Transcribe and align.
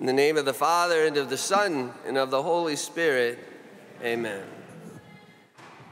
In 0.00 0.06
the 0.06 0.14
name 0.14 0.38
of 0.38 0.46
the 0.46 0.54
Father, 0.54 1.04
and 1.04 1.18
of 1.18 1.28
the 1.28 1.36
Son, 1.36 1.92
and 2.06 2.16
of 2.16 2.30
the 2.30 2.42
Holy 2.42 2.74
Spirit, 2.74 3.38
amen. 4.02 4.42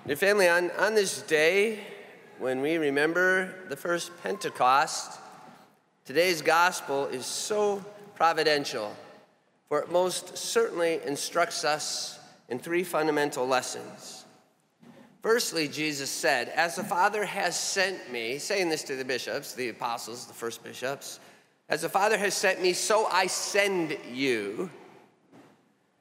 Dear 0.06 0.16
family, 0.16 0.48
on, 0.48 0.70
on 0.78 0.94
this 0.94 1.20
day, 1.20 1.80
when 2.38 2.62
we 2.62 2.78
remember 2.78 3.52
the 3.68 3.76
first 3.76 4.10
Pentecost, 4.22 5.20
today's 6.06 6.40
gospel 6.40 7.04
is 7.08 7.26
so 7.26 7.84
providential, 8.14 8.96
for 9.68 9.80
it 9.82 9.92
most 9.92 10.38
certainly 10.38 11.00
instructs 11.04 11.62
us 11.62 12.18
in 12.48 12.58
three 12.58 12.84
fundamental 12.84 13.46
lessons. 13.46 14.24
Firstly, 15.20 15.68
Jesus 15.68 16.08
said, 16.08 16.48
As 16.48 16.76
the 16.76 16.84
Father 16.84 17.26
has 17.26 17.60
sent 17.60 18.10
me, 18.10 18.38
saying 18.38 18.70
this 18.70 18.84
to 18.84 18.96
the 18.96 19.04
bishops, 19.04 19.52
the 19.52 19.68
apostles, 19.68 20.24
the 20.24 20.32
first 20.32 20.64
bishops, 20.64 21.20
as 21.68 21.82
the 21.82 21.88
Father 21.88 22.16
has 22.16 22.34
sent 22.34 22.62
me, 22.62 22.72
so 22.72 23.06
I 23.06 23.26
send 23.26 23.96
you. 24.12 24.70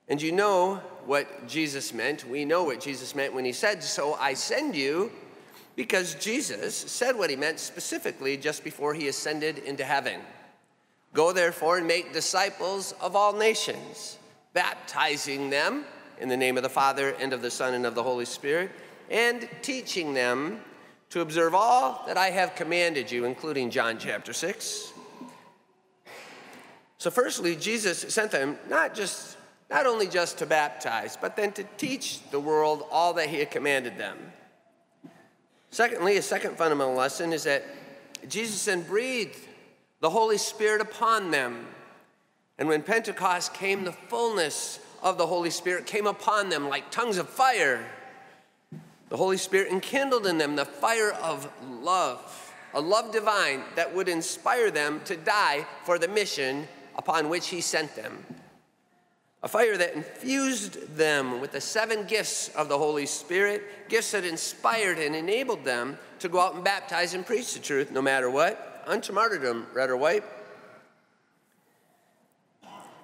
And 0.08 0.22
you 0.22 0.32
know 0.32 0.76
what 1.06 1.48
Jesus 1.48 1.94
meant. 1.94 2.28
We 2.28 2.46
know 2.46 2.64
what 2.64 2.80
Jesus 2.80 3.14
meant 3.14 3.34
when 3.34 3.44
he 3.44 3.52
said, 3.52 3.84
So 3.84 4.14
I 4.14 4.34
send 4.34 4.76
you, 4.76 5.12
because 5.76 6.16
Jesus 6.16 6.76
said 6.76 7.18
what 7.18 7.30
he 7.30 7.36
meant 7.36 7.60
specifically 7.60 8.38
just 8.38 8.64
before 8.64 8.94
he 8.94 9.10
ascended 9.10 9.60
into 9.60 9.84
heaven. 9.84 10.22
Go 11.14 11.34
therefore 11.34 11.78
and 11.78 11.88
make 11.88 12.14
disciples 12.14 12.94
of 13.02 13.16
all 13.16 13.34
nations, 13.34 14.18
baptizing 14.54 15.50
them 15.50 15.84
in 16.20 16.30
the 16.30 16.38
name 16.38 16.58
of 16.58 16.64
the 16.64 16.70
Father 16.70 17.16
and 17.20 17.34
of 17.34 17.42
the 17.42 17.52
Son 17.52 17.74
and 17.74 17.86
of 17.86 17.96
the 17.96 18.04
Holy 18.04 18.26
Spirit, 18.26 18.72
and 19.10 19.48
teaching 19.62 20.14
them 20.14 20.62
to 21.10 21.22
observe 21.22 21.54
all 21.54 22.04
that 22.08 22.18
I 22.18 22.30
have 22.30 22.56
commanded 22.56 23.12
you, 23.12 23.26
including 23.26 23.70
John 23.70 23.98
chapter 23.98 24.34
6. 24.34 24.94
So, 27.00 27.12
firstly, 27.12 27.56
Jesus 27.56 28.00
sent 28.00 28.32
them 28.32 28.58
not 28.70 28.96
just 28.96 29.38
not 29.70 29.86
only 29.86 30.08
just 30.08 30.38
to 30.38 30.46
baptize, 30.46 31.18
but 31.20 31.36
then 31.36 31.52
to 31.54 31.64
teach 31.78 32.22
the 32.32 32.40
world 32.40 32.86
all 32.90 33.14
that 33.14 33.28
he 33.28 33.40
had 33.40 33.52
commanded 33.52 33.98
them. 33.98 34.18
Secondly, 35.72 36.18
a 36.18 36.22
second 36.22 36.58
fundamental 36.58 36.96
lesson 36.96 37.34
is 37.34 37.44
that 37.44 37.66
Jesus 38.30 38.64
then 38.66 38.82
breathed 38.82 39.40
the 40.00 40.10
Holy 40.10 40.38
Spirit 40.38 40.82
upon 40.82 41.32
them. 41.32 41.68
And 42.58 42.68
when 42.68 42.82
Pentecost 42.82 43.54
came, 43.54 43.84
the 43.84 43.92
fullness 43.92 44.80
of 45.04 45.18
the 45.18 45.28
Holy 45.28 45.50
Spirit 45.50 45.86
came 45.86 46.08
upon 46.08 46.50
them 46.50 46.70
like 46.70 46.90
tongues 46.90 47.18
of 47.18 47.30
fire. 47.30 47.86
The 49.10 49.18
Holy 49.18 49.38
Spirit 49.38 49.72
enkindled 49.72 50.28
in 50.28 50.38
them 50.38 50.56
the 50.56 50.66
fire 50.66 51.12
of 51.12 51.50
love, 51.82 52.54
a 52.74 52.82
love 52.82 53.12
divine 53.12 53.64
that 53.76 53.94
would 53.94 54.10
inspire 54.10 54.72
them 54.72 55.02
to 55.06 55.16
die 55.16 55.66
for 55.84 56.00
the 56.00 56.08
mission 56.08 56.68
upon 56.98 57.30
which 57.30 57.48
he 57.48 57.62
sent 57.62 57.96
them. 57.96 58.26
A 59.44 59.48
fire 59.48 59.78
that 59.78 59.94
infused 59.94 60.96
them 60.98 61.40
with 61.40 61.52
the 61.52 61.62
seven 61.62 62.06
gifts 62.06 62.50
of 62.50 62.70
the 62.70 62.78
Holy 62.78 63.06
Spirit, 63.06 63.88
gifts 63.88 64.12
that 64.12 64.26
inspired 64.26 64.98
and 64.98 65.16
enabled 65.16 65.64
them 65.64 65.98
to 66.20 66.28
go 66.28 66.40
out 66.40 66.56
and 66.56 66.64
baptize 66.64 67.14
and 67.14 67.26
preach 67.26 67.54
the 67.54 67.60
truth 67.60 67.92
no 67.92 68.02
matter 68.02 68.30
what, 68.30 68.84
unto 68.88 69.14
martyrdom, 69.14 69.68
red 69.74 69.90
or 69.90 69.98
white. 69.98 70.24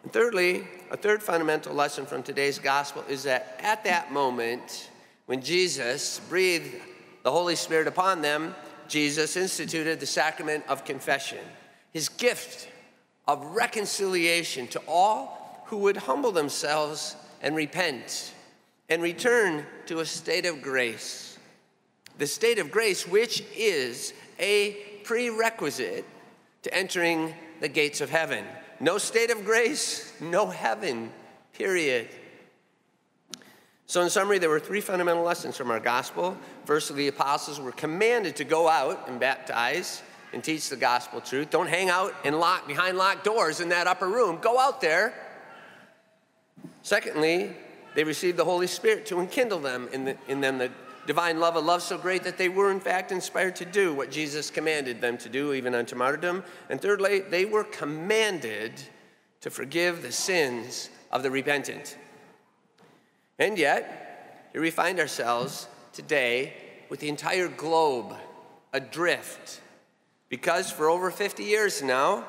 And 0.03 0.11
thirdly, 0.11 0.67
a 0.91 0.97
third 0.97 1.21
fundamental 1.21 1.73
lesson 1.73 2.05
from 2.05 2.23
today's 2.23 2.59
gospel 2.59 3.03
is 3.07 3.23
that 3.23 3.59
at 3.61 3.83
that 3.83 4.11
moment, 4.11 4.89
when 5.27 5.41
Jesus 5.41 6.19
breathed 6.29 6.75
the 7.21 7.31
Holy 7.31 7.55
Spirit 7.55 7.87
upon 7.87 8.21
them, 8.21 8.55
Jesus 8.87 9.37
instituted 9.37 9.99
the 9.99 10.05
sacrament 10.05 10.65
of 10.67 10.83
confession, 10.83 11.39
his 11.93 12.09
gift 12.09 12.67
of 13.27 13.43
reconciliation 13.55 14.67
to 14.67 14.81
all 14.87 15.63
who 15.67 15.77
would 15.77 15.97
humble 15.97 16.31
themselves 16.31 17.15
and 17.41 17.55
repent 17.55 18.33
and 18.89 19.01
return 19.01 19.65
to 19.85 19.99
a 19.99 20.05
state 20.05 20.45
of 20.45 20.61
grace. 20.61 21.37
The 22.17 22.27
state 22.27 22.59
of 22.59 22.69
grace, 22.69 23.07
which 23.07 23.43
is 23.55 24.13
a 24.39 24.73
prerequisite 25.03 26.05
to 26.63 26.73
entering 26.73 27.33
the 27.59 27.67
gates 27.67 28.01
of 28.01 28.09
heaven. 28.09 28.45
No 28.79 28.97
state 28.97 29.31
of 29.31 29.45
grace, 29.45 30.13
no 30.19 30.47
heaven, 30.47 31.11
period. 31.53 32.09
So, 33.85 34.01
in 34.01 34.09
summary, 34.09 34.39
there 34.39 34.49
were 34.49 34.59
three 34.59 34.81
fundamental 34.81 35.23
lessons 35.23 35.55
from 35.55 35.69
our 35.71 35.79
gospel. 35.79 36.37
First, 36.65 36.93
the 36.95 37.07
apostles 37.07 37.59
were 37.59 37.71
commanded 37.71 38.35
to 38.37 38.43
go 38.43 38.67
out 38.67 39.07
and 39.07 39.19
baptize 39.19 40.01
and 40.33 40.43
teach 40.43 40.69
the 40.69 40.75
gospel 40.75 41.21
truth. 41.21 41.49
Don't 41.49 41.69
hang 41.69 41.89
out 41.89 42.13
and 42.23 42.39
lock 42.39 42.67
behind 42.67 42.97
locked 42.97 43.23
doors 43.23 43.59
in 43.59 43.69
that 43.69 43.87
upper 43.87 44.07
room. 44.07 44.39
Go 44.41 44.59
out 44.59 44.81
there. 44.81 45.13
Secondly, 46.81 47.55
they 47.95 48.03
received 48.03 48.37
the 48.37 48.45
Holy 48.45 48.67
Spirit 48.67 49.05
to 49.07 49.19
enkindle 49.19 49.59
them 49.59 49.87
in, 49.93 50.05
the, 50.05 50.17
in 50.27 50.41
them 50.41 50.57
the 50.57 50.71
divine 51.05 51.39
love, 51.39 51.55
a 51.55 51.59
love 51.59 51.81
so 51.81 51.97
great 51.97 52.23
that 52.23 52.37
they 52.37 52.49
were 52.49 52.71
in 52.71 52.79
fact 52.79 53.11
inspired 53.11 53.55
to 53.57 53.65
do 53.65 53.93
what 53.93 54.09
Jesus 54.09 54.49
commanded 54.49 55.01
them 55.01 55.17
to 55.19 55.29
do, 55.29 55.53
even 55.53 55.75
unto 55.75 55.95
martyrdom. 55.95 56.43
And 56.69 56.81
thirdly, 56.81 57.19
they 57.21 57.45
were 57.45 57.63
commanded 57.63 58.73
to 59.41 59.49
forgive 59.49 60.01
the 60.01 60.11
sins 60.11 60.89
of 61.11 61.23
the 61.23 61.31
repentant. 61.31 61.97
And 63.39 63.57
yet, 63.57 64.49
here 64.53 64.61
we 64.61 64.71
find 64.71 64.99
ourselves 64.99 65.67
today 65.91 66.53
with 66.89 66.99
the 66.99 67.09
entire 67.09 67.47
globe 67.47 68.15
adrift 68.71 69.61
because 70.33 70.71
for 70.71 70.89
over 70.89 71.11
50 71.11 71.43
years 71.43 71.83
now, 71.83 72.25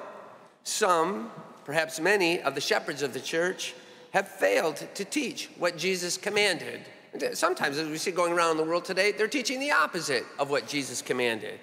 some, 0.63 1.31
perhaps 1.65 1.99
many, 1.99 2.39
of 2.39 2.55
the 2.55 2.61
shepherds 2.61 3.01
of 3.01 3.15
the 3.15 3.19
church 3.19 3.73
have 4.13 4.29
failed 4.29 4.77
to 4.95 5.07
teach 5.07 5.49
what 5.57 5.79
Jesus 5.79 6.19
commanded. 6.19 6.83
Uh, 7.15 7.35
sometimes, 7.35 7.79
as 7.79 7.89
we 7.89 7.97
see 7.97 8.11
going 8.11 8.35
around 8.35 8.59
the 8.59 8.63
world 8.63 8.85
today, 8.85 9.11
they're 9.11 9.27
teaching 9.27 9.59
the 9.59 9.71
opposite 9.71 10.27
of 10.39 10.51
what 10.51 10.69
Jesus 10.69 11.01
commanded 11.01 11.59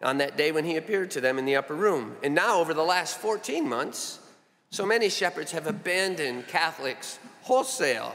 on 0.00 0.16
that 0.16 0.38
day 0.38 0.52
when 0.52 0.64
he 0.64 0.78
appeared 0.78 1.10
to 1.10 1.20
them 1.20 1.38
in 1.38 1.44
the 1.44 1.54
upper 1.54 1.74
room. 1.74 2.16
And 2.22 2.34
now, 2.34 2.58
over 2.58 2.72
the 2.72 2.82
last 2.82 3.18
14 3.18 3.68
months, 3.68 4.20
so 4.70 4.86
many 4.86 5.10
shepherds 5.10 5.52
have 5.52 5.66
abandoned 5.66 6.48
Catholics 6.48 7.18
wholesale 7.42 8.14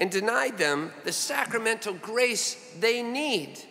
and 0.00 0.10
denied 0.10 0.58
them 0.58 0.90
the 1.04 1.12
sacramental 1.12 1.94
grace 1.94 2.74
they 2.80 3.00
need 3.00 3.62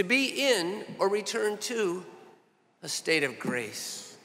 to 0.00 0.04
be 0.04 0.50
in 0.50 0.82
or 0.98 1.10
return 1.10 1.58
to 1.58 2.02
a 2.82 2.88
state 2.88 3.22
of 3.22 3.38
grace. 3.38 4.16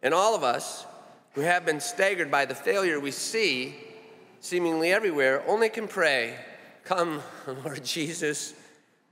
And 0.00 0.14
all 0.14 0.36
of 0.36 0.44
us 0.44 0.86
who 1.32 1.40
have 1.40 1.66
been 1.66 1.80
staggered 1.80 2.30
by 2.30 2.44
the 2.44 2.54
failure 2.54 3.00
we 3.00 3.10
see 3.10 3.74
seemingly 4.38 4.92
everywhere 4.92 5.42
only 5.48 5.68
can 5.68 5.88
pray, 5.88 6.36
Come, 6.84 7.20
Lord 7.64 7.84
Jesus, 7.84 8.54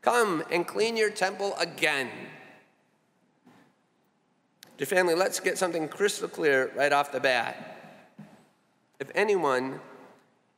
come 0.00 0.44
and 0.48 0.64
clean 0.64 0.96
your 0.96 1.10
temple 1.10 1.56
again. 1.58 2.08
Dear 4.78 4.86
family, 4.86 5.16
let's 5.16 5.40
get 5.40 5.58
something 5.58 5.88
crystal 5.88 6.28
clear 6.28 6.70
right 6.76 6.92
off 6.92 7.10
the 7.10 7.18
bat. 7.18 7.96
If 9.00 9.10
anyone, 9.16 9.80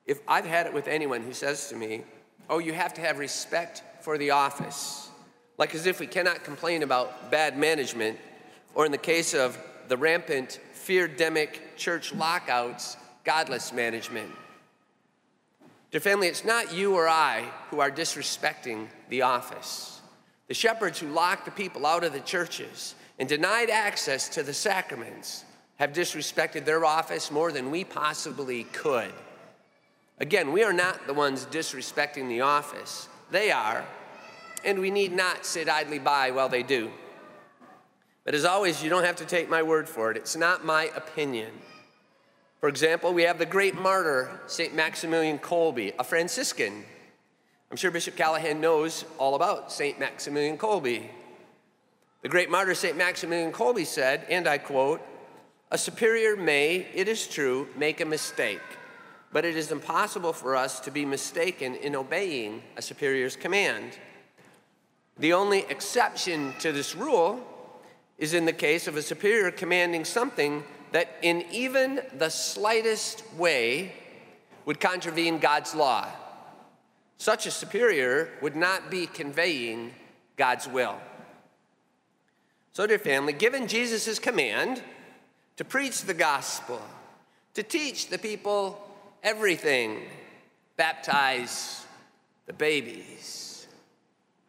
if 0.05 0.21
I've 0.29 0.45
had 0.45 0.67
it 0.67 0.75
with 0.75 0.89
anyone 0.89 1.23
who 1.23 1.33
says 1.33 1.71
to 1.71 1.75
me, 1.75 2.03
Oh, 2.51 2.59
you 2.59 2.75
have 2.75 2.93
to 2.95 3.01
have 3.01 3.19
respect 3.19 3.83
for 4.03 4.19
the 4.19 4.31
office, 4.31 5.09
like 5.59 5.75
as 5.75 5.87
if 5.87 6.01
we 6.01 6.07
cannot 6.07 6.45
complain 6.45 6.83
about 6.83 7.31
bad 7.31 7.57
management, 7.57 8.19
or 8.75 8.85
in 8.85 8.93
the 8.93 8.99
case 8.99 9.35
of 9.35 9.57
the 9.89 9.97
rampant 9.97 10.61
fear-demic 10.73 11.77
church 11.77 12.13
lockouts, 12.13 12.97
godless 13.25 13.73
management. 13.73 14.31
Dear 15.91 16.01
family, 16.01 16.27
it's 16.27 16.45
not 16.45 16.75
you 16.75 16.95
or 16.95 17.07
I 17.07 17.51
who 17.71 17.81
are 17.81 17.91
disrespecting 17.91 18.89
the 19.09 19.23
office. 19.23 20.01
The 20.49 20.55
shepherds 20.55 20.99
who 20.99 21.09
locked 21.09 21.45
the 21.45 21.51
people 21.51 21.87
out 21.87 22.03
of 22.03 22.13
the 22.13 22.21
churches 22.21 22.95
and 23.19 23.29
denied 23.29 23.71
access 23.71 24.29
to 24.31 24.43
the 24.43 24.55
sacraments 24.55 25.45
have 25.77 25.93
disrespected 25.93 26.65
their 26.65 26.85
office 26.85 27.31
more 27.31 27.53
than 27.53 27.71
we 27.71 27.85
possibly 27.85 28.65
could. 28.65 29.13
Again, 30.19 30.53
we 30.53 30.63
are 30.63 30.73
not 30.73 31.07
the 31.07 31.15
ones 31.15 31.47
disrespecting 31.47 32.29
the 32.29 32.41
office. 32.41 33.09
They 33.33 33.51
are, 33.51 33.83
and 34.63 34.79
we 34.79 34.91
need 34.91 35.11
not 35.11 35.47
sit 35.47 35.67
idly 35.67 35.99
by 35.99 36.33
while 36.33 36.51
they 36.51 36.63
do. 36.63 36.91
But 38.27 38.35
as 38.35 38.45
always, 38.45 38.85
you 38.85 38.91
don't 38.91 39.05
have 39.05 39.17
to 39.17 39.25
take 39.25 39.49
my 39.49 39.63
word 39.63 39.89
for 39.89 40.11
it. 40.11 40.19
It's 40.19 40.37
not 40.37 40.67
my 40.67 40.91
opinion. 40.95 41.51
For 42.61 42.69
example, 42.69 43.15
we 43.15 43.23
have 43.23 43.39
the 43.39 43.47
great 43.47 43.75
martyr, 43.75 44.39
St. 44.49 44.75
Maximilian 44.75 45.39
Kolbe, 45.39 45.95
a 45.99 46.05
Franciscan. 46.05 46.85
I'm 47.71 47.79
sure 47.79 47.91
Bishop 47.91 48.17
Callahan 48.17 48.61
knows 48.61 49.07
all 49.17 49.35
about 49.35 49.73
St. 49.73 49.99
Maximilian 49.99 50.59
Kolbe. 50.59 51.09
The 52.21 52.29
great 52.29 52.51
martyr, 52.51 52.75
St. 52.75 52.99
Maximilian 52.99 53.51
Kolbe, 53.51 53.87
said, 53.87 54.27
and 54.29 54.47
I 54.47 54.59
quote, 54.59 55.01
A 55.71 55.79
superior 55.79 56.37
may, 56.37 56.87
it 56.95 57.09
is 57.09 57.27
true, 57.27 57.67
make 57.79 58.03
a 58.03 58.05
mistake 58.05 58.61
but 59.33 59.45
it 59.45 59.57
is 59.57 59.73
impossible 59.73 60.33
for 60.33 60.55
us 60.55 60.79
to 60.81 60.91
be 60.91 61.05
mistaken 61.05 61.75
in 61.77 61.97
obeying 61.97 62.63
a 62.77 62.83
superior's 62.83 63.35
command. 63.35 63.97
The 65.19 65.33
only 65.33 65.61
exception 65.71 66.55
to 66.61 66.71
this 66.73 66.95
rule 66.95 67.41
is 68.19 68.35
in 68.35 68.45
the 68.45 68.53
case 68.53 68.87
of 68.87 68.97
a 68.97 69.03
superior 69.03 69.51
commanding 69.51 70.05
something 70.05 70.65
that 70.93 71.17
in 71.23 71.45
even 71.51 72.01
the 72.19 72.29
slightest 72.29 73.25
way 73.35 73.95
would 74.67 74.79
contravene 74.79 75.39
God's 75.39 75.75
law. 75.75 76.07
Such 77.17 77.47
a 77.47 77.51
superior 77.51 78.31
would 78.43 78.57
not 78.57 78.91
be 78.91 79.07
conveying 79.07 79.95
God's 80.37 80.69
will. 80.69 80.99
So, 82.73 82.87
dear 82.87 82.99
family, 82.99 83.33
given 83.33 83.67
Jesus' 83.69 84.19
command 84.19 84.83
to 85.57 85.65
preach 85.65 86.03
the 86.03 86.15
gospel, 86.15 86.81
to 87.55 87.63
teach 87.63 88.09
the 88.09 88.19
people 88.19 88.92
everything, 89.23 90.03
baptize 90.77 91.85
the 92.47 92.53
babies, 92.53 93.67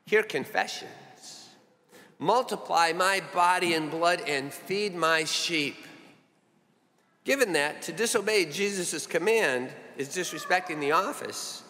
hear 0.06 0.24
confessions, 0.24 1.50
multiply 2.20 2.92
my 2.94 3.22
body 3.34 3.74
and 3.74 3.92
blood, 3.92 4.22
and 4.28 4.52
feed 4.52 4.96
my 4.96 5.24
sheep. 5.24 5.76
Given 7.24 7.54
that, 7.54 7.82
to 7.84 7.92
disobey 7.92 8.46
Jesus' 8.46 9.08
command 9.08 9.70
is 9.98 10.10
disrespecting 10.10 10.80
the 10.80 10.92
office. 10.92 11.64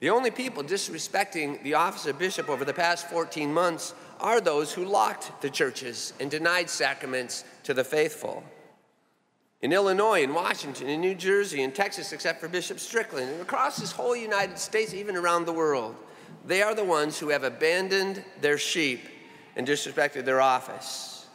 The 0.00 0.10
only 0.10 0.30
people 0.30 0.62
disrespecting 0.62 1.62
the 1.62 1.74
office 1.74 2.06
of 2.06 2.18
bishop 2.18 2.48
over 2.48 2.64
the 2.64 2.74
past 2.74 3.08
14 3.08 3.52
months 3.52 3.94
are 4.18 4.40
those 4.40 4.72
who 4.72 4.84
locked 4.84 5.42
the 5.42 5.50
churches 5.50 6.12
and 6.20 6.30
denied 6.30 6.68
sacraments 6.68 7.44
to 7.64 7.74
the 7.74 7.84
faithful. 7.84 8.42
In 9.62 9.72
Illinois, 9.72 10.22
in 10.22 10.32
Washington, 10.32 10.88
in 10.88 11.00
New 11.00 11.14
Jersey, 11.14 11.62
in 11.62 11.72
Texas, 11.72 12.12
except 12.12 12.40
for 12.40 12.48
Bishop 12.48 12.80
Strickland, 12.80 13.30
and 13.30 13.42
across 13.42 13.76
this 13.76 13.92
whole 13.92 14.16
United 14.16 14.58
States, 14.58 14.94
even 14.94 15.16
around 15.16 15.44
the 15.44 15.52
world, 15.52 15.94
they 16.46 16.62
are 16.62 16.74
the 16.74 16.84
ones 16.84 17.18
who 17.18 17.28
have 17.28 17.44
abandoned 17.44 18.24
their 18.40 18.56
sheep 18.56 19.00
and 19.56 19.66
disrespected 19.66 20.24
their 20.24 20.40
office. 20.40 21.26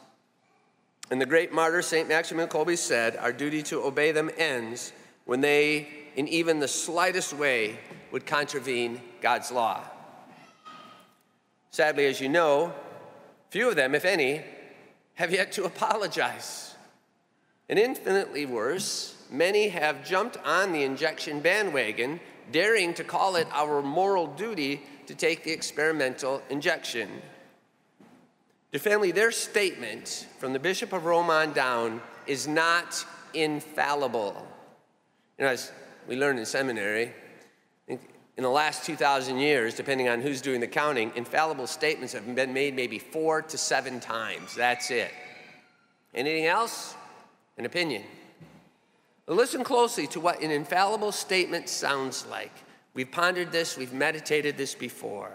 And 1.10 1.20
the 1.20 1.26
great 1.26 1.52
martyr 1.52 1.82
St. 1.82 2.08
Maximilian 2.08 2.50
Kolbe 2.50 2.76
said, 2.76 3.16
Our 3.16 3.32
duty 3.32 3.62
to 3.64 3.84
obey 3.84 4.10
them 4.10 4.28
ends 4.36 4.92
when 5.24 5.40
they, 5.40 5.86
in 6.16 6.26
even 6.26 6.58
the 6.58 6.66
slightest 6.66 7.32
way, 7.32 7.78
would 8.10 8.26
contravene 8.26 9.00
God's 9.20 9.52
law. 9.52 9.82
Sadly, 11.70 12.06
as 12.06 12.20
you 12.20 12.28
know, 12.28 12.74
few 13.50 13.68
of 13.68 13.76
them, 13.76 13.94
if 13.94 14.04
any, 14.04 14.42
have 15.14 15.30
yet 15.30 15.52
to 15.52 15.64
apologize. 15.64 16.65
And 17.68 17.78
infinitely 17.78 18.46
worse, 18.46 19.16
many 19.30 19.68
have 19.68 20.06
jumped 20.06 20.36
on 20.44 20.72
the 20.72 20.82
injection 20.84 21.40
bandwagon, 21.40 22.20
daring 22.52 22.94
to 22.94 23.04
call 23.04 23.36
it 23.36 23.48
our 23.52 23.82
moral 23.82 24.28
duty 24.28 24.82
to 25.06 25.14
take 25.14 25.42
the 25.42 25.50
experimental 25.50 26.42
injection. 26.48 27.08
Dear 28.72 28.80
family, 28.80 29.10
their 29.10 29.32
statement 29.32 30.26
from 30.38 30.52
the 30.52 30.58
Bishop 30.58 30.92
of 30.92 31.04
Rome 31.04 31.30
on 31.30 31.52
down 31.52 32.00
is 32.26 32.46
not 32.46 33.04
infallible. 33.34 34.46
You 35.38 35.44
know, 35.44 35.50
as 35.50 35.72
we 36.06 36.16
learned 36.16 36.38
in 36.38 36.46
seminary, 36.46 37.12
in 37.88 38.42
the 38.42 38.50
last 38.50 38.84
2,000 38.84 39.38
years, 39.38 39.74
depending 39.74 40.08
on 40.08 40.20
who's 40.20 40.42
doing 40.42 40.60
the 40.60 40.66
counting, 40.66 41.10
infallible 41.16 41.66
statements 41.66 42.12
have 42.12 42.32
been 42.34 42.52
made 42.52 42.76
maybe 42.76 42.98
four 42.98 43.42
to 43.42 43.56
seven 43.56 43.98
times. 43.98 44.54
That's 44.54 44.90
it. 44.90 45.10
Anything 46.14 46.46
else? 46.46 46.94
An 47.58 47.64
opinion. 47.64 48.02
Listen 49.26 49.64
closely 49.64 50.06
to 50.08 50.20
what 50.20 50.40
an 50.40 50.50
infallible 50.50 51.12
statement 51.12 51.68
sounds 51.68 52.26
like. 52.26 52.52
We've 52.94 53.10
pondered 53.10 53.50
this, 53.50 53.76
we've 53.76 53.92
meditated 53.92 54.56
this 54.56 54.74
before. 54.74 55.32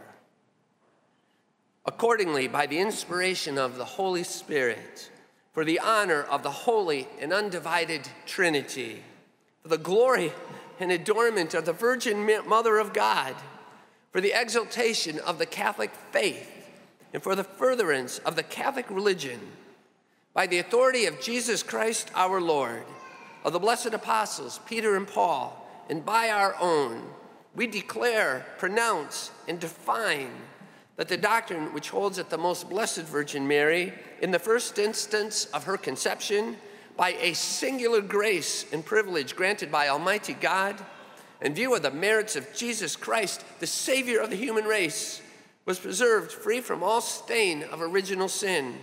Accordingly, 1.85 2.47
by 2.47 2.67
the 2.67 2.79
inspiration 2.79 3.57
of 3.57 3.77
the 3.77 3.85
Holy 3.85 4.23
Spirit, 4.23 5.09
for 5.51 5.65
the 5.65 5.79
honor 5.79 6.21
of 6.23 6.43
the 6.43 6.51
holy 6.51 7.07
and 7.19 7.33
undivided 7.33 8.07
Trinity, 8.25 9.03
for 9.63 9.69
the 9.69 9.77
glory 9.77 10.31
and 10.79 10.91
adornment 10.91 11.53
of 11.53 11.65
the 11.65 11.73
Virgin 11.73 12.25
Mother 12.47 12.77
of 12.77 12.93
God, 12.93 13.35
for 14.11 14.21
the 14.21 14.33
exaltation 14.39 15.19
of 15.19 15.37
the 15.37 15.45
Catholic 15.45 15.91
faith, 16.11 16.49
and 17.13 17.21
for 17.21 17.35
the 17.35 17.43
furtherance 17.43 18.19
of 18.19 18.35
the 18.35 18.43
Catholic 18.43 18.89
religion, 18.89 19.39
by 20.33 20.47
the 20.47 20.59
authority 20.59 21.05
of 21.05 21.21
Jesus 21.21 21.63
Christ 21.63 22.09
our 22.15 22.39
Lord, 22.39 22.83
of 23.43 23.53
the 23.53 23.59
blessed 23.59 23.93
apostles 23.93 24.59
Peter 24.65 24.95
and 24.95 25.07
Paul, 25.07 25.57
and 25.89 26.05
by 26.05 26.29
our 26.29 26.55
own, 26.59 27.03
we 27.55 27.67
declare, 27.67 28.45
pronounce, 28.57 29.31
and 29.47 29.59
define 29.59 30.31
that 30.95 31.09
the 31.09 31.17
doctrine 31.17 31.73
which 31.73 31.89
holds 31.89 32.17
that 32.17 32.29
the 32.29 32.37
most 32.37 32.69
blessed 32.69 33.01
Virgin 33.01 33.47
Mary, 33.47 33.93
in 34.21 34.31
the 34.31 34.39
first 34.39 34.77
instance 34.77 35.45
of 35.45 35.63
her 35.65 35.77
conception, 35.77 36.55
by 36.95 37.09
a 37.19 37.33
singular 37.33 38.01
grace 38.01 38.65
and 38.71 38.85
privilege 38.85 39.35
granted 39.35 39.71
by 39.71 39.87
Almighty 39.87 40.33
God, 40.33 40.75
in 41.41 41.55
view 41.55 41.75
of 41.75 41.81
the 41.81 41.91
merits 41.91 42.35
of 42.35 42.53
Jesus 42.53 42.95
Christ, 42.95 43.43
the 43.59 43.67
Savior 43.67 44.19
of 44.19 44.29
the 44.29 44.35
human 44.35 44.65
race, 44.65 45.21
was 45.65 45.79
preserved 45.79 46.31
free 46.31 46.61
from 46.61 46.83
all 46.83 47.01
stain 47.01 47.63
of 47.63 47.81
original 47.81 48.29
sin, 48.29 48.75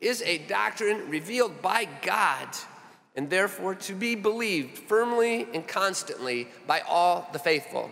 is 0.00 0.22
a 0.22 0.38
doctrine 0.38 1.08
revealed 1.10 1.60
by 1.60 1.86
God 2.02 2.48
and 3.16 3.28
therefore 3.28 3.74
to 3.74 3.94
be 3.94 4.14
believed 4.14 4.78
firmly 4.78 5.48
and 5.52 5.66
constantly 5.66 6.46
by 6.66 6.80
all 6.80 7.28
the 7.32 7.38
faithful. 7.38 7.90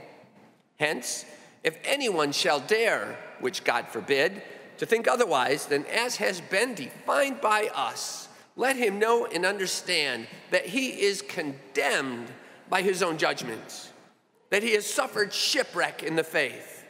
Hence, 0.79 1.25
if 1.65 1.77
anyone 1.85 2.31
shall 2.31 2.61
dare, 2.61 3.19
which 3.41 3.65
God 3.65 3.89
forbid, 3.89 4.41
to 4.79 4.87
think 4.87 5.09
otherwise 5.09 5.67
than 5.67 5.85
as 5.87 6.17
has 6.17 6.41
been 6.41 6.75
defined 6.75 7.41
by 7.41 7.71
us, 7.75 8.29
let 8.55 8.77
him 8.77 9.01
know 9.01 9.27
and 9.27 9.45
understand 9.45 10.29
that 10.51 10.67
he 10.67 10.91
is 10.91 11.23
condemned 11.23 12.29
by 12.71 12.83
his 12.83 13.03
own 13.03 13.19
judgments, 13.19 13.91
that 14.51 14.63
he 14.63 14.75
has 14.75 14.87
suffered 14.87 15.33
shipwreck 15.33 16.05
in 16.05 16.15
the 16.15 16.23
faith, 16.23 16.85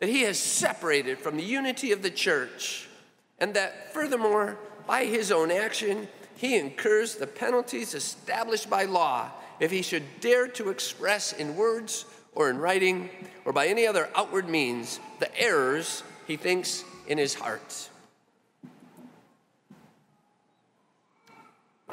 that 0.00 0.08
he 0.08 0.22
has 0.22 0.38
separated 0.38 1.18
from 1.18 1.36
the 1.36 1.44
unity 1.44 1.92
of 1.92 2.02
the 2.02 2.10
church, 2.10 2.87
and 3.40 3.54
that 3.54 3.92
furthermore, 3.92 4.58
by 4.86 5.04
his 5.04 5.30
own 5.30 5.50
action, 5.50 6.08
he 6.36 6.56
incurs 6.56 7.16
the 7.16 7.26
penalties 7.26 7.94
established 7.94 8.70
by 8.70 8.84
law 8.84 9.30
if 9.60 9.70
he 9.70 9.82
should 9.82 10.04
dare 10.20 10.48
to 10.48 10.70
express 10.70 11.32
in 11.32 11.56
words 11.56 12.04
or 12.34 12.50
in 12.50 12.58
writing 12.58 13.10
or 13.44 13.52
by 13.52 13.66
any 13.66 13.86
other 13.86 14.08
outward 14.14 14.48
means 14.48 15.00
the 15.18 15.40
errors 15.40 16.02
he 16.26 16.36
thinks 16.36 16.84
in 17.06 17.18
his 17.18 17.34
heart. 17.34 17.88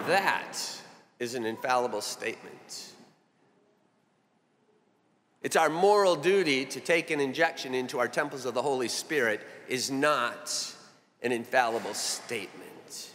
That 0.08 0.58
is 1.20 1.36
an 1.36 1.46
infallible 1.46 2.02
statement. 2.02 2.92
It's 5.42 5.56
our 5.56 5.70
moral 5.70 6.16
duty 6.16 6.66
to 6.66 6.80
take 6.80 7.12
an 7.12 7.20
injection 7.20 7.74
into 7.74 8.00
our 8.00 8.08
temples 8.08 8.46
of 8.46 8.54
the 8.54 8.62
Holy 8.62 8.88
Spirit 8.88 9.42
is 9.68 9.90
not 9.90 10.75
an 11.26 11.32
infallible 11.32 11.94
statement. 11.96 13.12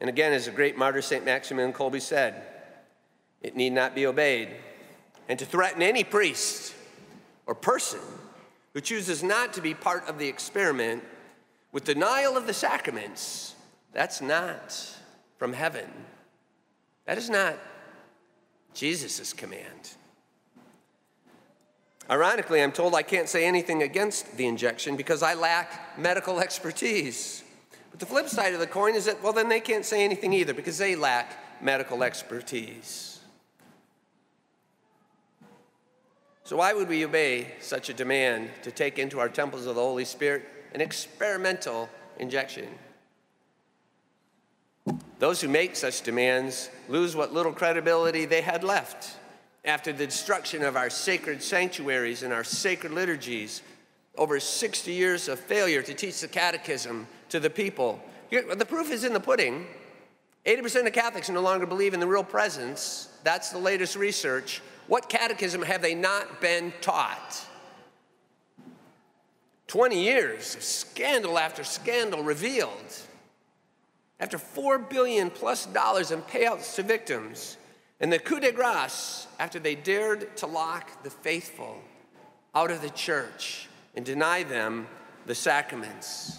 And 0.00 0.08
again, 0.08 0.32
as 0.32 0.46
the 0.46 0.50
great 0.50 0.76
martyr 0.76 1.02
St. 1.02 1.24
Maximilian 1.24 1.72
Kolbe 1.72 2.00
said, 2.00 2.42
it 3.42 3.54
need 3.54 3.72
not 3.72 3.94
be 3.94 4.06
obeyed. 4.06 4.48
And 5.28 5.38
to 5.38 5.46
threaten 5.46 5.82
any 5.82 6.02
priest 6.02 6.74
or 7.46 7.54
person 7.54 8.00
who 8.74 8.80
chooses 8.80 9.22
not 9.22 9.52
to 9.52 9.60
be 9.60 9.72
part 9.72 10.08
of 10.08 10.18
the 10.18 10.26
experiment 10.26 11.04
with 11.70 11.84
denial 11.84 12.36
of 12.36 12.48
the 12.48 12.54
sacraments, 12.54 13.54
that's 13.92 14.20
not 14.20 14.76
from 15.38 15.52
heaven. 15.52 15.88
That 17.06 17.18
is 17.18 17.30
not 17.30 17.56
Jesus' 18.74 19.32
command. 19.32 19.94
Ironically, 22.10 22.60
I'm 22.60 22.72
told 22.72 22.94
I 22.94 23.02
can't 23.02 23.28
say 23.28 23.46
anything 23.46 23.82
against 23.82 24.36
the 24.36 24.46
injection 24.46 24.96
because 24.96 25.22
I 25.22 25.34
lack 25.34 25.96
medical 25.98 26.40
expertise. 26.46 27.44
But 27.90 28.00
the 28.00 28.06
flip 28.06 28.28
side 28.28 28.52
of 28.52 28.60
the 28.60 28.66
coin 28.66 28.94
is 28.94 29.04
that, 29.04 29.22
well, 29.22 29.32
then 29.32 29.48
they 29.48 29.60
can't 29.60 29.84
say 29.84 30.04
anything 30.04 30.32
either 30.32 30.54
because 30.54 30.78
they 30.78 30.96
lack 30.96 31.62
medical 31.62 32.02
expertise. 32.02 33.20
So, 36.44 36.56
why 36.56 36.72
would 36.72 36.88
we 36.88 37.04
obey 37.04 37.54
such 37.60 37.88
a 37.90 37.94
demand 37.94 38.50
to 38.62 38.72
take 38.72 38.98
into 38.98 39.20
our 39.20 39.28
temples 39.28 39.66
of 39.66 39.76
the 39.76 39.80
Holy 39.80 40.04
Spirit 40.04 40.44
an 40.74 40.80
experimental 40.80 41.88
injection. 42.18 42.68
Those 45.18 45.40
who 45.40 45.48
make 45.48 45.76
such 45.76 46.02
demands 46.02 46.70
lose 46.88 47.14
what 47.14 47.32
little 47.32 47.52
credibility 47.52 48.24
they 48.24 48.40
had 48.40 48.64
left 48.64 49.16
after 49.64 49.92
the 49.92 50.06
destruction 50.06 50.62
of 50.62 50.76
our 50.76 50.90
sacred 50.90 51.42
sanctuaries 51.42 52.22
and 52.22 52.32
our 52.32 52.44
sacred 52.44 52.92
liturgies, 52.92 53.62
over 54.16 54.40
60 54.40 54.92
years 54.92 55.28
of 55.28 55.38
failure 55.38 55.82
to 55.82 55.94
teach 55.94 56.20
the 56.20 56.28
catechism 56.28 57.06
to 57.28 57.40
the 57.40 57.50
people. 57.50 58.02
The 58.30 58.66
proof 58.66 58.90
is 58.90 59.04
in 59.04 59.12
the 59.12 59.20
pudding. 59.20 59.66
80% 60.46 60.86
of 60.86 60.92
Catholics 60.92 61.28
no 61.28 61.40
longer 61.40 61.66
believe 61.66 61.94
in 61.94 62.00
the 62.00 62.06
real 62.06 62.24
presence. 62.24 63.08
That's 63.24 63.50
the 63.50 63.58
latest 63.58 63.96
research. 63.96 64.62
What 64.86 65.08
catechism 65.08 65.62
have 65.62 65.82
they 65.82 65.94
not 65.94 66.40
been 66.40 66.72
taught? 66.80 67.46
20 69.68 70.02
years 70.02 70.56
of 70.56 70.62
scandal 70.62 71.38
after 71.38 71.62
scandal 71.62 72.22
revealed. 72.24 72.92
after 74.18 74.36
four 74.36 74.78
billion 74.78 75.30
plus 75.30 75.66
dollars 75.66 76.10
in 76.10 76.20
payouts 76.22 76.74
to 76.74 76.82
victims, 76.82 77.56
and 78.00 78.12
the 78.12 78.18
coup 78.18 78.40
de 78.40 78.50
grace 78.50 79.26
after 79.38 79.58
they 79.58 79.74
dared 79.74 80.36
to 80.38 80.46
lock 80.46 81.02
the 81.02 81.10
faithful 81.10 81.78
out 82.54 82.70
of 82.70 82.80
the 82.80 82.90
church 82.90 83.68
and 83.94 84.04
deny 84.04 84.42
them 84.42 84.86
the 85.26 85.34
sacraments. 85.34 86.38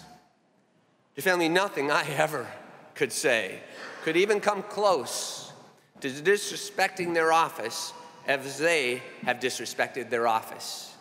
Your 1.16 1.22
family, 1.22 1.48
nothing 1.48 1.90
I 1.90 2.04
ever 2.08 2.46
could 2.94 3.12
say 3.12 3.60
could 4.02 4.16
even 4.16 4.40
come 4.40 4.62
close 4.62 5.52
to 6.00 6.08
disrespecting 6.08 7.14
their 7.14 7.32
office 7.32 7.92
as 8.26 8.58
they 8.58 9.02
have 9.22 9.38
disrespected 9.38 10.10
their 10.10 10.26
office. 10.26 10.94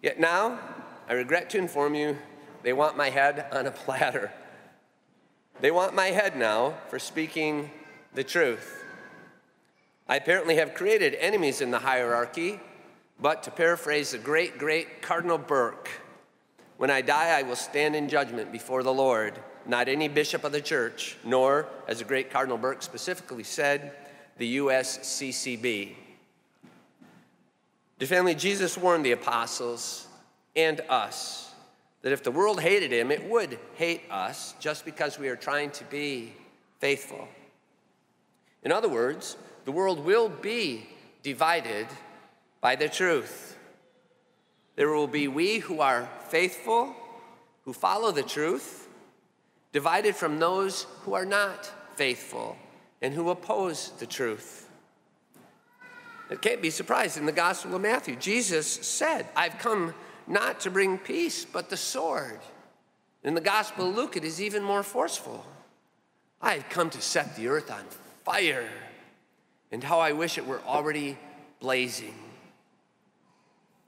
Yet 0.00 0.20
now, 0.20 0.58
I 1.08 1.14
regret 1.14 1.50
to 1.50 1.58
inform 1.58 1.94
you, 1.94 2.16
they 2.62 2.72
want 2.72 2.96
my 2.96 3.10
head 3.10 3.46
on 3.52 3.66
a 3.66 3.70
platter. 3.70 4.32
They 5.60 5.70
want 5.70 5.94
my 5.94 6.06
head 6.06 6.36
now 6.36 6.74
for 6.88 6.98
speaking 6.98 7.70
the 8.14 8.24
truth. 8.24 8.81
I 10.08 10.16
apparently 10.16 10.56
have 10.56 10.74
created 10.74 11.14
enemies 11.14 11.60
in 11.60 11.70
the 11.70 11.78
hierarchy, 11.78 12.60
but 13.20 13.42
to 13.44 13.50
paraphrase 13.50 14.10
the 14.10 14.18
great, 14.18 14.58
great 14.58 15.00
Cardinal 15.02 15.38
Burke, 15.38 15.88
when 16.76 16.90
I 16.90 17.00
die, 17.00 17.38
I 17.38 17.42
will 17.42 17.56
stand 17.56 17.94
in 17.94 18.08
judgment 18.08 18.50
before 18.50 18.82
the 18.82 18.92
Lord, 18.92 19.38
not 19.66 19.88
any 19.88 20.08
bishop 20.08 20.42
of 20.42 20.50
the 20.50 20.60
church, 20.60 21.16
nor, 21.22 21.68
as 21.86 22.00
the 22.00 22.04
great 22.04 22.30
Cardinal 22.30 22.58
Burke 22.58 22.82
specifically 22.82 23.44
said, 23.44 23.92
the 24.38 24.56
USCCB. 24.56 25.94
Dear 27.98 28.08
family, 28.08 28.34
Jesus 28.34 28.76
warned 28.76 29.04
the 29.04 29.12
apostles 29.12 30.08
and 30.56 30.80
us 30.88 31.52
that 32.00 32.12
if 32.12 32.24
the 32.24 32.32
world 32.32 32.60
hated 32.60 32.92
him, 32.92 33.12
it 33.12 33.30
would 33.30 33.58
hate 33.76 34.02
us 34.10 34.56
just 34.58 34.84
because 34.84 35.18
we 35.18 35.28
are 35.28 35.36
trying 35.36 35.70
to 35.70 35.84
be 35.84 36.32
faithful. 36.80 37.28
In 38.64 38.72
other 38.72 38.88
words, 38.88 39.36
the 39.64 39.72
world 39.72 40.04
will 40.04 40.28
be 40.28 40.86
divided 41.22 41.86
by 42.60 42.76
the 42.76 42.88
truth. 42.88 43.56
There 44.76 44.90
will 44.90 45.06
be 45.06 45.28
we 45.28 45.58
who 45.58 45.80
are 45.80 46.08
faithful, 46.28 46.94
who 47.64 47.72
follow 47.72 48.10
the 48.10 48.22
truth, 48.22 48.88
divided 49.72 50.16
from 50.16 50.38
those 50.38 50.86
who 51.02 51.14
are 51.14 51.26
not 51.26 51.70
faithful 51.96 52.56
and 53.00 53.12
who 53.14 53.30
oppose 53.30 53.92
the 53.98 54.06
truth. 54.06 54.68
It 56.30 56.40
can't 56.40 56.62
be 56.62 56.70
surprised 56.70 57.18
in 57.18 57.26
the 57.26 57.32
Gospel 57.32 57.74
of 57.74 57.82
Matthew. 57.82 58.16
Jesus 58.16 58.66
said, 58.66 59.26
I've 59.36 59.58
come 59.58 59.92
not 60.26 60.60
to 60.60 60.70
bring 60.70 60.96
peace, 60.96 61.44
but 61.44 61.68
the 61.68 61.76
sword. 61.76 62.38
In 63.22 63.34
the 63.34 63.40
Gospel 63.40 63.90
of 63.90 63.96
Luke, 63.96 64.16
it 64.16 64.24
is 64.24 64.40
even 64.40 64.62
more 64.62 64.82
forceful. 64.82 65.44
I 66.40 66.54
have 66.54 66.68
come 66.68 66.90
to 66.90 67.00
set 67.00 67.36
the 67.36 67.48
earth 67.48 67.70
on 67.70 67.84
fire, 68.24 68.68
and 69.72 69.82
how 69.82 69.98
I 69.98 70.12
wish 70.12 70.38
it 70.38 70.46
were 70.46 70.60
already 70.66 71.18
blazing. 71.58 72.14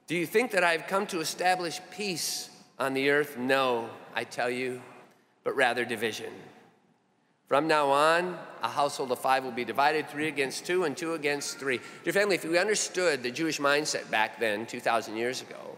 Do 0.07 0.15
you 0.15 0.25
think 0.25 0.51
that 0.51 0.63
I've 0.63 0.87
come 0.87 1.07
to 1.07 1.19
establish 1.19 1.79
peace 1.91 2.49
on 2.77 2.93
the 2.93 3.09
earth? 3.09 3.37
No, 3.37 3.89
I 4.13 4.23
tell 4.23 4.49
you, 4.49 4.81
but 5.43 5.55
rather 5.55 5.85
division. 5.85 6.33
From 7.47 7.67
now 7.67 7.89
on, 7.91 8.37
a 8.63 8.67
household 8.67 9.11
of 9.11 9.19
five 9.19 9.43
will 9.43 9.51
be 9.51 9.65
divided 9.65 10.09
three 10.09 10.27
against 10.27 10.65
two 10.65 10.83
and 10.83 10.97
two 10.97 11.13
against 11.13 11.59
three. 11.59 11.79
Dear 12.03 12.13
family, 12.13 12.35
if 12.35 12.43
we 12.43 12.57
understood 12.57 13.21
the 13.21 13.29
Jewish 13.29 13.59
mindset 13.59 14.09
back 14.09 14.39
then, 14.39 14.65
2,000 14.65 15.15
years 15.15 15.41
ago, 15.43 15.77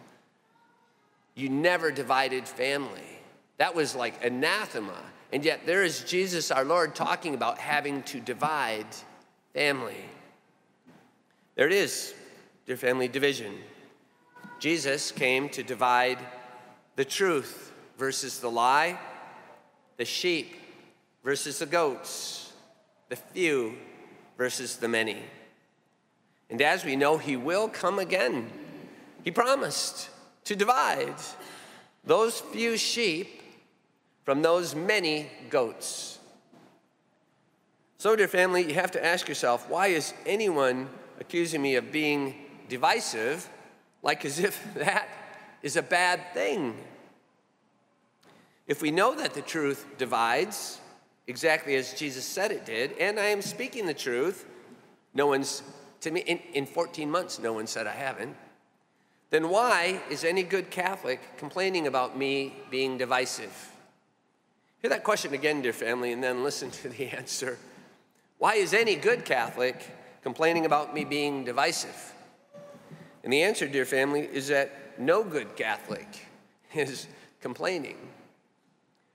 you 1.35 1.49
never 1.49 1.91
divided 1.91 2.47
family. 2.47 3.19
That 3.57 3.75
was 3.75 3.95
like 3.95 4.23
anathema. 4.23 4.97
And 5.33 5.43
yet, 5.43 5.65
there 5.65 5.83
is 5.83 6.03
Jesus, 6.03 6.51
our 6.51 6.63
Lord, 6.63 6.95
talking 6.95 7.33
about 7.35 7.57
having 7.57 8.01
to 8.03 8.21
divide 8.21 8.87
family. 9.57 10.05
There 11.55 11.65
it 11.65 11.73
is, 11.73 12.13
dear 12.67 12.77
family, 12.77 13.07
division. 13.07 13.55
Jesus 14.59 15.11
came 15.11 15.49
to 15.49 15.63
divide 15.63 16.19
the 16.95 17.03
truth 17.03 17.73
versus 17.97 18.39
the 18.39 18.51
lie, 18.51 18.99
the 19.97 20.05
sheep 20.05 20.53
versus 21.23 21.57
the 21.57 21.65
goats, 21.65 22.53
the 23.09 23.15
few 23.15 23.73
versus 24.37 24.75
the 24.75 24.87
many. 24.87 25.23
And 26.51 26.61
as 26.61 26.85
we 26.85 26.95
know, 26.95 27.17
he 27.17 27.35
will 27.35 27.67
come 27.67 27.97
again. 27.97 28.51
He 29.23 29.31
promised 29.31 30.11
to 30.43 30.55
divide 30.55 31.15
those 32.03 32.41
few 32.41 32.77
sheep 32.77 33.41
from 34.23 34.43
those 34.43 34.75
many 34.75 35.31
goats. 35.49 36.16
So, 37.99 38.15
dear 38.15 38.27
family, 38.27 38.63
you 38.63 38.75
have 38.75 38.91
to 38.91 39.03
ask 39.03 39.27
yourself 39.27 39.67
why 39.69 39.87
is 39.87 40.13
anyone 40.25 40.87
accusing 41.19 41.63
me 41.63 41.75
of 41.77 41.91
being 41.91 42.35
divisive, 42.69 43.49
like 44.03 44.23
as 44.23 44.37
if 44.37 44.63
that 44.75 45.09
is 45.63 45.77
a 45.77 45.81
bad 45.81 46.33
thing? 46.33 46.77
If 48.67 48.83
we 48.83 48.91
know 48.91 49.15
that 49.15 49.33
the 49.33 49.41
truth 49.41 49.85
divides, 49.97 50.79
exactly 51.25 51.75
as 51.75 51.93
Jesus 51.93 52.23
said 52.23 52.51
it 52.51 52.65
did, 52.65 52.91
and 52.99 53.19
I 53.19 53.25
am 53.25 53.41
speaking 53.41 53.87
the 53.87 53.95
truth. 53.95 54.45
No 55.15 55.25
one's, 55.25 55.63
to 56.01 56.11
me, 56.11 56.19
in, 56.19 56.37
in 56.53 56.65
14 56.67 57.09
months, 57.09 57.39
no 57.39 57.53
one 57.53 57.65
said 57.65 57.87
I 57.87 57.93
haven't. 57.93 58.35
Then 59.31 59.49
why 59.49 60.01
is 60.11 60.23
any 60.23 60.43
good 60.43 60.69
Catholic 60.69 61.19
complaining 61.37 61.87
about 61.87 62.15
me 62.15 62.53
being 62.69 62.99
divisive? 62.99 63.71
Hear 64.81 64.89
that 64.89 65.03
question 65.03 65.33
again, 65.33 65.63
dear 65.63 65.73
family, 65.73 66.11
and 66.11 66.23
then 66.23 66.43
listen 66.43 66.69
to 66.69 66.89
the 66.89 67.07
answer. 67.17 67.57
Why 68.37 68.55
is 68.55 68.73
any 68.73 68.95
good 68.95 69.25
Catholic 69.25 69.83
complaining 70.21 70.65
about 70.65 70.93
me 70.93 71.05
being 71.05 71.43
divisive? 71.43 72.13
And 73.23 73.33
the 73.33 73.41
answer, 73.41 73.67
dear 73.67 73.85
family, 73.85 74.21
is 74.21 74.47
that 74.49 74.99
no 74.99 75.23
good 75.23 75.55
Catholic 75.55 76.07
is 76.73 77.07
complaining. 77.41 77.97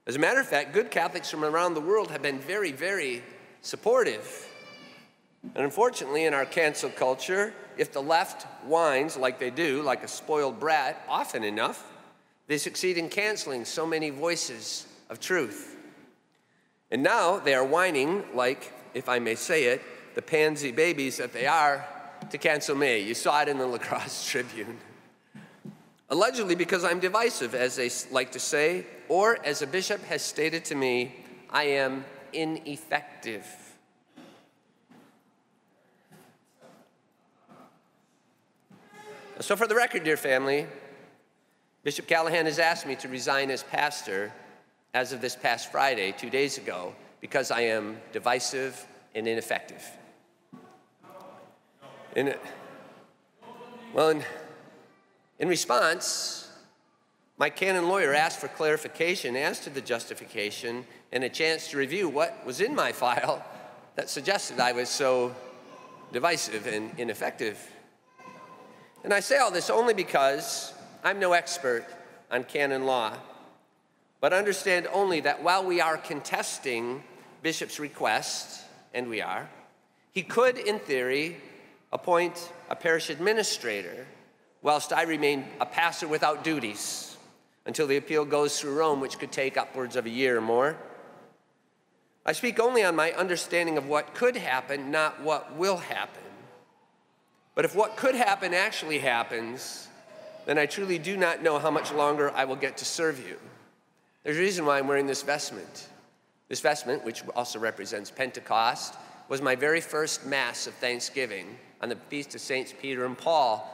As 0.07 0.17
a 0.17 0.19
matter 0.19 0.41
of 0.41 0.49
fact, 0.49 0.73
good 0.73 0.91
Catholics 0.91 1.31
from 1.31 1.45
around 1.45 1.75
the 1.75 1.81
world 1.81 2.11
have 2.11 2.23
been 2.23 2.41
very, 2.41 2.73
very 2.73 3.23
supportive. 3.61 4.49
And 5.55 5.65
unfortunately, 5.65 6.25
in 6.25 6.35
our 6.35 6.45
cancel 6.45 6.91
culture, 6.91 7.55
if 7.77 7.93
the 7.93 8.03
left 8.03 8.43
whines 8.65 9.17
like 9.17 9.39
they 9.39 9.51
do, 9.51 9.83
like 9.83 10.03
a 10.03 10.09
spoiled 10.09 10.59
brat, 10.59 11.01
often 11.09 11.45
enough, 11.45 11.93
they 12.49 12.59
succeed 12.59 12.99
in 12.99 13.09
canceling 13.09 13.65
so 13.65 13.87
many 13.87 14.11
voices 14.11 14.87
of 15.09 15.21
truth. 15.21 15.77
And 16.91 17.03
now 17.03 17.39
they 17.39 17.55
are 17.55 17.65
whining 17.65 18.25
like, 18.35 18.73
if 18.95 19.09
I 19.09 19.19
may 19.19 19.35
say 19.35 19.65
it, 19.65 19.83
the 20.15 20.23
pansy 20.23 20.73
babies 20.73 21.17
that 21.17 21.33
they 21.33 21.47
are 21.47 21.87
to 22.31 22.39
cancel 22.39 22.77
me. 22.77 22.99
You 23.01 23.15
saw 23.15 23.43
it 23.43 23.49
in 23.49 23.59
the 23.59 23.67
La 23.67 23.79
Crosse 23.79 24.27
Tribune. 24.31 24.79
Allegedly 26.11 26.55
because 26.55 26.85
I'm 26.85 27.01
divisive, 27.01 27.55
as 27.55 27.77
they 27.77 27.91
like 28.11 28.33
to 28.33 28.39
say, 28.39 28.85
or 29.09 29.39
as 29.45 29.63
a 29.63 29.67
bishop 29.67 30.03
has 30.05 30.23
stated 30.23 30.65
to 30.67 30.75
me, 30.75 31.15
I 31.51 31.65
am 31.65 32.05
ineffective. 32.33 33.47
So, 39.41 39.57
for 39.57 39.67
the 39.67 39.75
record, 39.75 40.05
dear 40.05 40.19
family, 40.19 40.67
Bishop 41.83 42.07
Callahan 42.07 42.45
has 42.45 42.59
asked 42.59 42.87
me 42.87 42.95
to 42.97 43.09
resign 43.09 43.51
as 43.51 43.63
pastor 43.63 44.33
as 44.95 45.13
of 45.13 45.21
this 45.21 45.35
past 45.35 45.73
Friday, 45.73 46.13
two 46.13 46.31
days 46.31 46.59
ago, 46.59 46.95
because 47.23 47.51
I 47.53 47.63
am 47.63 47.97
divisive 48.13 48.87
and 49.15 49.27
ineffective. 49.27 49.83
In, 52.15 52.35
well, 53.95 54.11
in, 54.11 54.25
in 55.39 55.49
response, 55.49 56.51
my 57.39 57.49
canon 57.49 57.89
lawyer 57.89 58.13
asked 58.13 58.41
for 58.41 58.49
clarification 58.49 59.37
as 59.37 59.61
to 59.61 59.71
the 59.71 59.81
justification 59.81 60.85
and 61.13 61.25
a 61.25 61.29
chance 61.29 61.69
to 61.69 61.79
review 61.79 62.09
what 62.09 62.45
was 62.45 62.61
in 62.61 62.75
my 62.75 62.93
file 63.03 63.43
that 63.95 64.11
suggested 64.11 64.59
I 64.59 64.73
was 64.73 64.89
so 64.89 65.35
divisive 66.13 66.67
and 66.67 66.91
ineffective. 66.99 67.71
And 69.05 69.15
I 69.15 69.21
say 69.21 69.39
all 69.39 69.51
this 69.51 69.71
only 69.71 69.95
because 69.95 70.75
I'm 71.05 71.21
no 71.21 71.35
expert 71.35 71.87
on 72.31 72.45
canon 72.45 72.85
law, 72.85 73.17
but 74.21 74.33
understand 74.33 74.89
only 74.93 75.21
that 75.21 75.43
while 75.43 75.65
we 75.65 75.81
are 75.81 75.97
contesting 75.97 77.05
Bishop's 77.43 77.81
request, 77.81 78.63
and 78.95 79.09
we 79.09 79.21
are, 79.21 79.49
he 80.13 80.23
could, 80.23 80.59
in 80.59 80.79
theory, 80.79 81.39
appoint 81.93 82.53
a 82.71 82.77
parish 82.77 83.11
administrator 83.11 84.07
whilst 84.63 84.93
I 84.93 85.03
remain 85.03 85.45
a 85.61 85.67
pastor 85.67 86.07
without 86.07 86.45
duties 86.45 87.17
until 87.67 87.87
the 87.87 87.97
appeal 87.97 88.25
goes 88.25 88.61
through 88.61 88.75
Rome, 88.75 89.01
which 89.01 89.19
could 89.19 89.33
take 89.33 89.57
upwards 89.57 89.97
of 89.97 90.07
a 90.07 90.11
year 90.11 90.39
or 90.39 90.41
more. 90.41 90.77
I 92.25 92.33
speak 92.33 92.61
only 92.61 92.85
on 92.85 92.95
my 92.95 93.13
understanding 93.13 93.77
of 93.77 93.89
what 93.89 94.15
could 94.15 94.37
happen, 94.37 94.91
not 94.91 95.21
what 95.23 95.57
will 95.57 95.79
happen. 95.79 96.23
But 97.55 97.65
if 97.65 97.75
what 97.75 97.97
could 97.97 98.15
happen 98.15 98.55
actually 98.55 99.01
happens, 99.01 99.89
then 100.47 100.59
I 100.59 100.67
truly 100.67 100.99
do 100.99 101.17
not 101.17 101.43
know 101.43 101.59
how 101.59 101.71
much 101.71 101.93
longer 101.93 102.31
I 102.31 102.45
will 102.45 102.57
get 102.57 102.77
to 102.79 102.85
serve 102.85 103.19
you. 103.27 103.39
There's 104.23 104.37
a 104.37 104.41
reason 104.41 104.65
why 104.65 104.79
I'm 104.79 104.87
wearing 104.87 105.07
this 105.07 105.23
vestment. 105.23 105.89
This 106.53 106.61
vestment, 106.61 107.03
which 107.03 107.27
also 107.35 107.59
represents 107.59 108.11
Pentecost, 108.11 108.97
was 109.31 109.41
my 109.41 109.57
very 109.57 109.81
first 109.81 110.27
Mass 110.27 110.67
of 110.67 110.75
Thanksgiving 110.75 111.57
on 111.81 111.89
the 111.89 111.97
feast 112.11 112.35
of 112.35 112.43
Saints 112.43 112.75
Peter 112.79 113.07
and 113.07 113.17
Paul, 113.17 113.67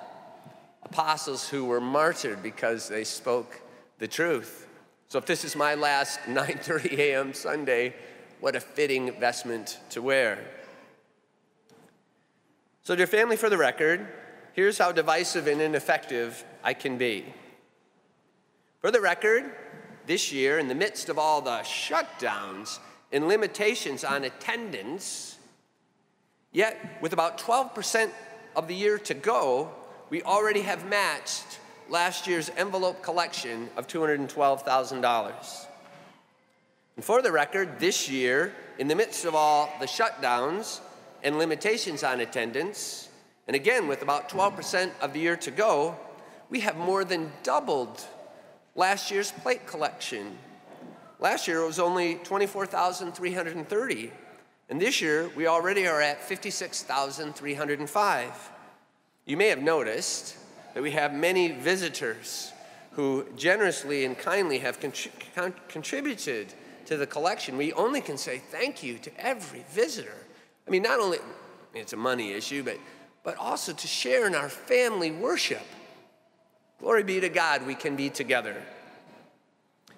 apostles 0.85 1.49
who 1.49 1.65
were 1.65 1.81
martyred 1.81 2.41
because 2.41 2.89
they 2.89 3.03
spoke 3.03 3.61
the 3.99 4.07
truth. 4.07 4.69
So 5.09 5.19
if 5.19 5.27
this 5.27 5.45
is 5.45 5.57
my 5.57 5.75
last 5.75 6.21
9:30 6.27 6.99
a.m. 6.99 7.35
Sunday, 7.35 7.97
what 8.39 8.55
a 8.55 8.61
fitting 8.61 9.11
vestment 9.19 9.81
to 9.91 10.01
wear. 10.01 10.39
So, 12.85 12.95
dear 12.95 13.09
family, 13.09 13.37
for 13.37 13.51
the 13.51 13.59
record, 13.59 14.07
here's 14.53 14.79
how 14.79 14.93
divisive 14.93 15.49
and 15.49 15.61
ineffective 15.61 16.45
I 16.63 16.75
can 16.75 16.97
be. 16.97 17.25
For 18.81 18.93
the 18.93 19.01
record, 19.01 19.51
this 20.09 20.33
year, 20.33 20.59
in 20.59 20.69
the 20.69 20.75
midst 20.75 21.11
of 21.11 21.19
all 21.19 21.43
the 21.43 21.59
shutdowns 21.59 22.79
and 23.13 23.29
limitations 23.29 24.05
on 24.05 24.25
attendance, 24.25 25.37
yet 26.51 26.99
with 27.03 27.13
about 27.13 27.39
12% 27.39 28.11
of 28.57 28.67
the 28.69 28.75
year 28.75 28.99
to 28.99 29.13
go, 29.13 29.71
we 30.09 30.23
already 30.23 30.63
have 30.63 30.87
matched 30.87 31.61
last 31.91 32.27
year's 32.27 32.51
envelope 32.57 33.03
collection 33.03 33.69
of 33.77 33.87
$212,000. 33.87 35.67
And 36.97 37.05
for 37.05 37.21
the 37.21 37.31
record, 37.31 37.79
this 37.79 38.09
year, 38.09 38.55
in 38.79 38.89
the 38.89 38.97
midst 38.97 39.27
of 39.27 39.35
all 39.35 39.71
the 39.79 39.87
shutdowns 39.87 40.81
and 41.23 41.39
limitations 41.39 42.03
on 42.03 42.21
attendance, 42.21 43.11
and 43.47 43.55
again 43.55 43.87
with 43.87 44.01
about 44.01 44.31
12% 44.31 44.91
of 45.03 45.13
the 45.13 45.21
year 45.21 45.37
to 45.37 45.51
go, 45.51 45.97
we 46.49 46.61
have 46.61 46.79
more 46.79 47.05
than 47.05 47.31
doubled 47.43 48.03
last 48.79 49.11
year's 49.11 49.33
plate 49.33 49.67
collection. 49.67 50.39
Last 51.19 51.49
year 51.49 51.63
it 51.63 51.67
was 51.67 51.81
only 51.81 52.15
24,330, 52.15 54.13
and 54.71 54.81
this 54.81 55.01
year 55.01 55.29
we 55.35 55.49
already 55.49 55.89
are 55.89 56.01
at 56.01 56.23
56,305. 56.23 58.51
You 59.27 59.37
may 59.37 59.49
have 59.49 59.61
noticed 59.61 60.37
that 60.75 60.83
we 60.83 60.93
have 60.93 61.13
many 61.13 61.51
visitors 61.51 62.53
who 62.93 63.27
generously 63.37 64.05
and 64.05 64.17
kindly 64.17 64.61
have 64.61 64.79
con- 64.79 64.93
contributed 65.69 66.55
to 66.87 66.97
the 66.97 67.07
collection. 67.07 67.57
We 67.57 67.73
only 67.73 68.01
can 68.01 68.17
say 68.17 68.39
thank 68.39 68.85
you 68.85 68.99
to 68.99 69.11
every 69.19 69.65
visitor. 69.71 70.15
I 70.69 70.71
mean, 70.71 70.85
not 70.85 71.01
only, 71.01 71.19
it's 71.75 71.95
a 71.95 71.97
money 71.97 72.31
issue, 72.33 72.63
but, 72.63 72.79
but 73.25 73.37
also 73.39 73.73
to 73.73 73.87
share 73.89 74.29
in 74.29 74.37
our 74.37 74.49
family 74.49 75.11
worship. 75.11 75.67
Glory 76.81 77.03
be 77.03 77.21
to 77.21 77.29
God, 77.29 77.67
we 77.67 77.75
can 77.75 77.97
be 77.97 78.09
together. 78.09 78.57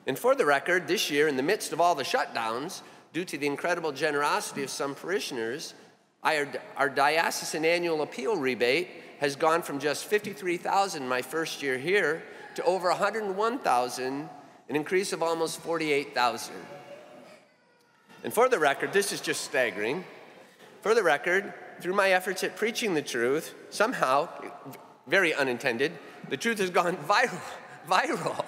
And 0.06 0.18
for 0.18 0.34
the 0.34 0.46
record, 0.46 0.88
this 0.88 1.10
year, 1.10 1.28
in 1.28 1.36
the 1.36 1.42
midst 1.42 1.72
of 1.72 1.80
all 1.80 1.94
the 1.94 2.02
shutdowns, 2.02 2.80
due 3.12 3.24
to 3.24 3.36
the 3.36 3.46
incredible 3.46 3.92
generosity 3.92 4.62
of 4.62 4.70
some 4.70 4.94
parishioners, 4.94 5.74
our, 6.22 6.48
our 6.76 6.88
diocesan 6.88 7.64
annual 7.64 8.02
appeal 8.02 8.36
rebate 8.36 8.88
has 9.20 9.36
gone 9.36 9.62
from 9.62 9.78
just 9.78 10.06
53,000 10.06 11.06
my 11.06 11.20
first 11.20 11.62
year 11.62 11.76
here 11.76 12.22
to 12.54 12.64
over 12.64 12.88
101,000, 12.88 14.28
an 14.68 14.76
increase 14.76 15.12
of 15.12 15.22
almost 15.22 15.60
48,000. 15.60 16.54
And 18.24 18.32
for 18.32 18.48
the 18.48 18.58
record, 18.58 18.92
this 18.92 19.12
is 19.12 19.20
just 19.20 19.42
staggering. 19.42 20.04
For 20.80 20.94
the 20.94 21.02
record, 21.02 21.52
through 21.80 21.94
my 21.94 22.10
efforts 22.12 22.42
at 22.44 22.56
preaching 22.56 22.94
the 22.94 23.02
truth, 23.02 23.54
somehow, 23.70 24.28
very 25.06 25.34
unintended, 25.34 25.92
the 26.30 26.36
truth 26.36 26.58
has 26.58 26.70
gone 26.70 26.96
viral, 27.08 27.40
viral 27.88 28.44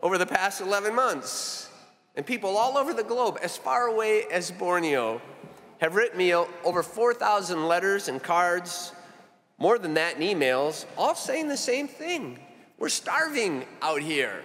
over 0.00 0.16
the 0.16 0.26
past 0.26 0.62
11 0.62 0.94
months. 0.94 1.68
And 2.16 2.26
people 2.26 2.56
all 2.56 2.78
over 2.78 2.94
the 2.94 3.04
globe, 3.04 3.38
as 3.42 3.56
far 3.56 3.86
away 3.86 4.24
as 4.32 4.50
Borneo, 4.50 5.22
have 5.80 5.94
written 5.94 6.18
me 6.18 6.34
over 6.34 6.82
4,000 6.82 7.68
letters 7.68 8.08
and 8.08 8.20
cards, 8.22 8.92
more 9.58 9.78
than 9.78 9.94
that 9.94 10.16
in 10.16 10.22
emails, 10.22 10.86
all 10.96 11.14
saying 11.14 11.46
the 11.48 11.56
same 11.56 11.86
thing. 11.86 12.40
We're 12.78 12.88
starving 12.88 13.64
out 13.80 14.02
here. 14.02 14.42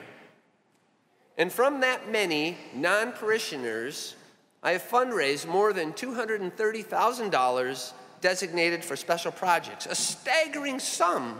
And 1.38 1.51
from 1.51 1.81
that 1.81 2.09
many 2.11 2.57
non 2.73 3.11
parishioners, 3.13 4.15
I 4.63 4.71
have 4.71 4.83
fundraised 4.83 5.47
more 5.47 5.73
than 5.73 5.91
$230,000 5.93 7.93
designated 8.21 8.83
for 8.83 8.95
special 8.95 9.31
projects, 9.31 9.85
a 9.85 9.93
staggering 9.95 10.79
sum 10.79 11.39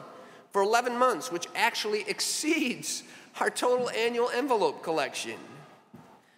for 0.56 0.62
11 0.62 0.98
months, 0.98 1.34
which 1.34 1.48
actually 1.54 2.06
exceeds 2.08 3.04
our 3.42 3.50
total 3.50 3.90
annual 3.90 4.30
envelope 4.30 4.82
collection. 4.82 5.36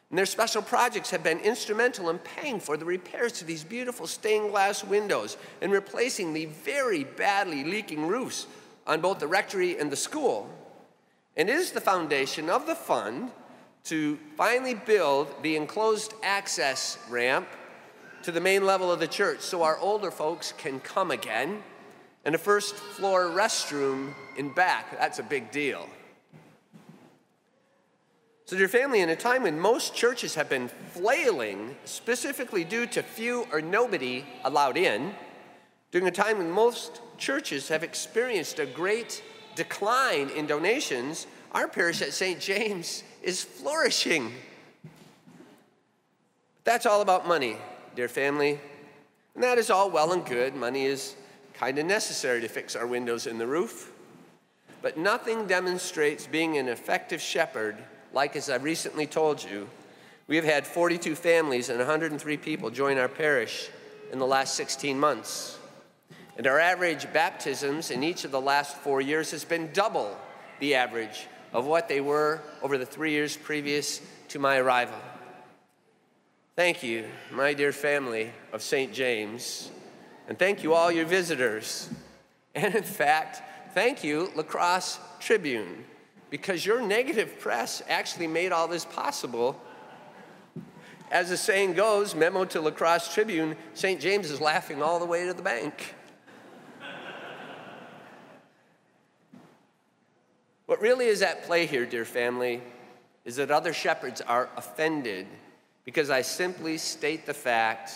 And 0.10 0.18
their 0.18 0.26
special 0.26 0.64
projects 0.64 1.12
have 1.12 1.22
been 1.22 1.38
instrumental 1.42 2.10
in 2.10 2.18
paying 2.18 2.60
for 2.60 2.78
the 2.78 2.86
repairs 2.86 3.34
to 3.34 3.46
these 3.46 3.64
beautiful 3.64 4.08
stained 4.08 4.50
glass 4.50 4.84
windows 4.84 5.38
and 5.62 5.72
replacing 5.72 6.34
the 6.34 6.48
very 6.48 7.04
badly 7.04 7.64
leaking 7.64 8.08
roofs 8.08 8.48
on 8.88 9.02
both 9.02 9.20
the 9.20 9.28
rectory 9.28 9.78
and 9.78 9.92
the 9.92 9.96
school. 9.96 10.50
And 11.36 11.48
it 11.48 11.56
is 11.56 11.70
the 11.70 11.80
foundation 11.80 12.50
of 12.50 12.66
the 12.66 12.74
fund 12.74 13.30
to 13.84 14.18
finally 14.36 14.74
build 14.74 15.32
the 15.44 15.56
enclosed 15.56 16.16
access 16.24 16.98
ramp 17.08 17.48
to 18.24 18.32
the 18.32 18.42
main 18.42 18.66
level 18.66 18.92
of 18.92 19.00
the 19.00 19.08
church 19.08 19.42
so 19.42 19.62
our 19.62 19.78
older 19.78 20.10
folks 20.10 20.56
can 20.58 20.80
come 20.80 21.12
again, 21.12 21.62
and 22.28 22.36
a 22.36 22.38
first 22.38 22.76
floor 22.76 23.28
restroom 23.28 24.14
in 24.36 24.50
back. 24.50 25.00
That's 25.00 25.18
a 25.18 25.24
big 25.24 25.50
deal. 25.50 25.88
So, 28.44 28.58
dear 28.58 28.68
family, 28.68 29.00
in 29.00 29.08
a 29.08 29.16
time 29.16 29.44
when 29.44 29.58
most 29.58 29.96
churches 29.96 30.36
have 30.36 30.50
been 30.50 30.68
flailing, 30.92 31.78
specifically 31.86 32.66
due 32.66 32.86
to 32.88 33.02
few 33.02 33.48
or 33.50 33.62
nobody 33.62 34.26
allowed 34.44 34.76
in, 34.76 35.16
during 35.92 36.06
a 36.06 36.12
time 36.12 36.40
when 36.40 36.52
most 36.52 37.00
churches 37.18 37.70
have 37.70 37.82
experienced 37.82 38.60
a 38.60 38.66
great 38.66 39.24
decline 39.56 40.30
in 40.32 40.48
donations, 40.48 41.28
our 41.54 41.70
parish 41.70 42.02
at 42.02 42.12
St. 42.12 42.42
James 42.42 43.04
is 43.24 43.42
flourishing. 43.42 44.34
That's 46.66 46.86
all 46.86 47.00
about 47.00 47.26
money, 47.26 47.56
dear 47.96 48.10
family. 48.10 48.60
And 49.34 49.44
that 49.44 49.58
is 49.58 49.70
all 49.70 49.90
well 49.90 50.12
and 50.12 50.26
good. 50.26 50.56
Money 50.56 50.84
is 50.84 51.16
kind 51.60 51.80
of 51.80 51.86
necessary 51.86 52.42
to 52.42 52.48
fix 52.48 52.76
our 52.76 52.86
windows 52.86 53.28
in 53.28 53.38
the 53.38 53.48
roof. 53.48 53.92
But 54.82 54.98
nothing 54.98 55.48
demonstrates 55.48 56.28
being 56.28 56.58
an 56.58 56.68
effective 56.68 57.22
shepherd 57.22 57.78
like, 58.14 58.36
as 58.36 58.50
I 58.50 58.56
recently 58.56 59.06
told 59.06 59.44
you, 59.44 59.68
we 60.28 60.36
have 60.36 60.46
had 60.46 60.66
42 60.66 61.16
families 61.16 61.70
and 61.70 61.78
103 61.78 62.38
people 62.38 62.70
join 62.70 62.98
our 62.98 63.08
parish 63.08 63.70
in 64.12 64.20
the 64.20 64.26
last 64.26 64.56
16 64.56 64.98
months. 65.00 65.58
And 66.38 66.48
our 66.48 66.60
average 66.60 67.12
baptisms 67.14 67.92
in 67.92 68.04
each 68.04 68.24
of 68.24 68.32
the 68.32 68.42
last 68.42 68.78
four 68.78 69.02
years 69.02 69.32
has 69.32 69.44
been 69.44 69.72
double 69.74 70.16
the 70.60 70.76
average 70.76 71.28
of 71.54 71.66
what 71.66 71.88
they 71.88 72.02
were 72.02 72.42
over 72.62 72.78
the 72.78 72.86
three 72.86 73.12
years 73.12 73.36
previous 73.36 74.02
to 74.30 74.40
my 74.40 74.58
arrival. 74.58 74.98
Thank 76.56 76.84
you, 76.84 77.06
my 77.32 77.54
dear 77.54 77.72
family 77.72 78.32
of 78.52 78.62
St. 78.62 78.94
James, 78.94 79.72
and 80.28 80.38
thank 80.38 80.64
you, 80.64 80.74
all 80.74 80.92
your 80.92 81.06
visitors. 81.06 81.90
And 82.56 82.74
in 82.74 82.82
fact, 82.82 83.44
thank 83.76 84.04
you, 84.04 84.32
La 84.36 84.42
Crosse 84.42 84.98
Tribune, 85.20 85.86
because 86.32 86.66
your 86.66 86.82
negative 86.82 87.40
press 87.40 87.84
actually 87.88 88.26
made 88.26 88.52
all 88.52 88.68
this 88.68 88.84
possible. 88.84 89.62
As 91.12 91.30
the 91.30 91.38
saying 91.38 91.74
goes, 91.74 92.16
memo 92.16 92.46
to 92.46 92.60
La 92.60 92.72
Crosse 92.72 93.14
Tribune, 93.14 93.56
St. 93.76 94.02
James 94.02 94.32
is 94.32 94.42
laughing 94.42 94.82
all 94.82 94.98
the 94.98 95.06
way 95.06 95.28
to 95.28 95.36
the 95.36 95.44
bank. 95.44 95.94
What 100.66 100.82
really 100.82 101.06
is 101.06 101.22
at 101.22 101.44
play 101.44 101.68
here, 101.68 101.86
dear 101.86 102.06
family, 102.06 102.64
is 103.24 103.36
that 103.36 103.52
other 103.52 103.72
shepherds 103.72 104.20
are 104.20 104.50
offended 104.58 105.28
because 105.86 106.10
I 106.10 106.24
simply 106.24 106.80
state 106.80 107.28
the 107.28 107.36
fact 107.36 107.94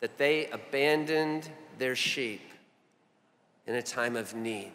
that 0.00 0.18
they 0.18 0.48
abandoned 0.48 1.48
their 1.80 1.96
sheep 1.96 2.42
in 3.66 3.74
a 3.74 3.82
time 3.82 4.14
of 4.14 4.34
need. 4.34 4.72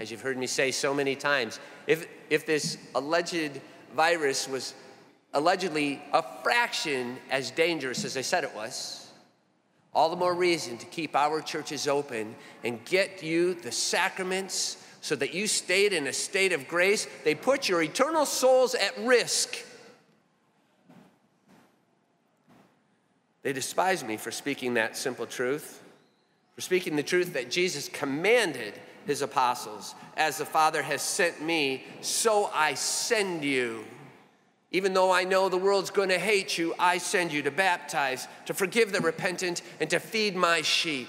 As 0.00 0.10
you've 0.10 0.22
heard 0.22 0.36
me 0.36 0.48
say 0.48 0.72
so 0.72 0.92
many 0.92 1.14
times, 1.14 1.60
if, 1.86 2.08
if 2.30 2.44
this 2.46 2.78
alleged 2.96 3.60
virus 3.94 4.48
was 4.48 4.74
allegedly 5.34 6.02
a 6.12 6.24
fraction 6.42 7.18
as 7.30 7.52
dangerous 7.52 8.04
as 8.04 8.14
they 8.14 8.22
said 8.22 8.42
it 8.42 8.54
was, 8.56 9.12
all 9.94 10.10
the 10.10 10.16
more 10.16 10.34
reason 10.34 10.76
to 10.78 10.86
keep 10.86 11.14
our 11.14 11.40
churches 11.40 11.86
open 11.86 12.34
and 12.64 12.84
get 12.84 13.22
you 13.22 13.54
the 13.54 13.70
sacraments 13.70 14.84
so 15.00 15.14
that 15.14 15.34
you 15.34 15.46
stayed 15.46 15.92
in 15.92 16.06
a 16.06 16.12
state 16.12 16.52
of 16.52 16.66
grace. 16.66 17.06
They 17.22 17.34
put 17.34 17.68
your 17.68 17.82
eternal 17.82 18.26
souls 18.26 18.74
at 18.74 18.96
risk. 18.98 19.56
They 23.42 23.52
despise 23.52 24.02
me 24.02 24.16
for 24.16 24.30
speaking 24.30 24.74
that 24.74 24.96
simple 24.96 25.26
truth, 25.26 25.83
for 26.54 26.60
speaking 26.60 26.96
the 26.96 27.02
truth 27.02 27.32
that 27.34 27.50
Jesus 27.50 27.88
commanded 27.88 28.74
his 29.06 29.22
apostles 29.22 29.94
As 30.16 30.38
the 30.38 30.44
Father 30.44 30.82
has 30.82 31.02
sent 31.02 31.42
me, 31.42 31.84
so 32.00 32.50
I 32.54 32.74
send 32.74 33.44
you. 33.44 33.84
Even 34.70 34.94
though 34.94 35.12
I 35.12 35.24
know 35.24 35.48
the 35.48 35.56
world's 35.56 35.90
going 35.90 36.08
to 36.08 36.18
hate 36.18 36.56
you, 36.56 36.74
I 36.78 36.98
send 36.98 37.32
you 37.32 37.42
to 37.42 37.50
baptize, 37.50 38.26
to 38.46 38.54
forgive 38.54 38.92
the 38.92 39.00
repentant, 39.00 39.62
and 39.80 39.90
to 39.90 40.00
feed 40.00 40.36
my 40.36 40.62
sheep. 40.62 41.08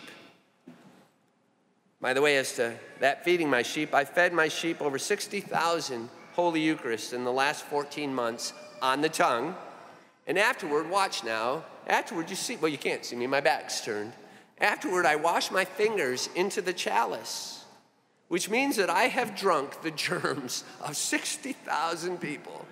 By 2.02 2.14
the 2.14 2.22
way, 2.22 2.38
as 2.38 2.54
to 2.56 2.76
that 3.00 3.24
feeding 3.24 3.50
my 3.50 3.62
sheep, 3.62 3.94
I 3.94 4.06
fed 4.06 4.34
my 4.34 4.48
sheep 4.48 4.82
over 4.82 5.00
60,000 5.00 6.10
Holy 6.34 6.62
Eucharists 6.62 7.14
in 7.14 7.24
the 7.24 7.32
last 7.32 7.64
14 7.66 8.14
months 8.14 8.54
on 8.82 9.02
the 9.02 9.10
tongue. 9.10 9.56
And 10.28 10.38
afterward, 10.38 10.90
watch 10.90 11.24
now, 11.24 11.64
afterward, 11.88 12.30
you 12.30 12.36
see, 12.36 12.58
well, 12.58 12.70
you 12.70 12.78
can't 12.78 13.06
see 13.06 13.16
me, 13.16 13.26
my 13.26 13.42
back's 13.42 13.82
turned. 13.82 14.14
Afterward, 14.60 15.06
I 15.06 15.16
wash 15.16 15.52
my 15.52 15.66
fingers 15.66 16.30
into 16.36 16.62
the 16.62 16.74
chalice, 16.74 17.66
which 18.30 18.50
means 18.50 18.78
that 18.78 18.90
I 18.90 19.04
have 19.04 19.36
drunk 19.36 19.82
the 19.82 19.92
germs 19.92 20.64
of 20.82 20.96
60,000 20.96 22.20
people. 22.20 22.66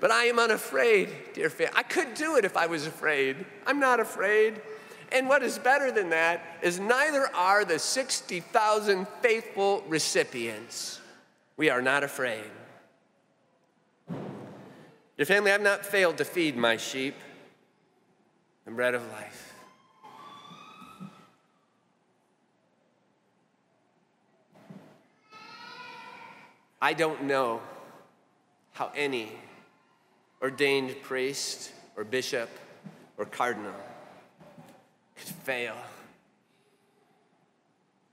But 0.00 0.10
I 0.10 0.24
am 0.24 0.38
unafraid, 0.38 1.10
dear 1.34 1.50
family. 1.50 1.74
I 1.76 1.82
could 1.82 2.14
do 2.14 2.36
it 2.36 2.46
if 2.46 2.56
I 2.56 2.66
was 2.66 2.86
afraid. 2.86 3.44
I'm 3.66 3.78
not 3.78 4.00
afraid. 4.00 4.62
And 5.12 5.28
what 5.28 5.42
is 5.42 5.58
better 5.58 5.92
than 5.92 6.10
that 6.10 6.42
is 6.62 6.80
neither 6.80 7.28
are 7.34 7.64
the 7.64 7.78
60,000 7.78 9.06
faithful 9.20 9.84
recipients. 9.88 11.00
We 11.58 11.68
are 11.68 11.82
not 11.82 12.02
afraid. 12.02 12.50
Dear 15.20 15.26
family, 15.26 15.52
I've 15.52 15.60
not 15.60 15.84
failed 15.84 16.16
to 16.16 16.24
feed 16.24 16.56
my 16.56 16.78
sheep 16.78 17.14
the 18.64 18.70
bread 18.70 18.94
of 18.94 19.06
life. 19.12 19.54
I 26.80 26.94
don't 26.94 27.24
know 27.24 27.60
how 28.72 28.90
any 28.96 29.30
ordained 30.40 30.96
priest 31.02 31.70
or 31.98 32.04
bishop 32.04 32.48
or 33.18 33.26
cardinal 33.26 33.74
could 35.16 35.28
fail 35.28 35.76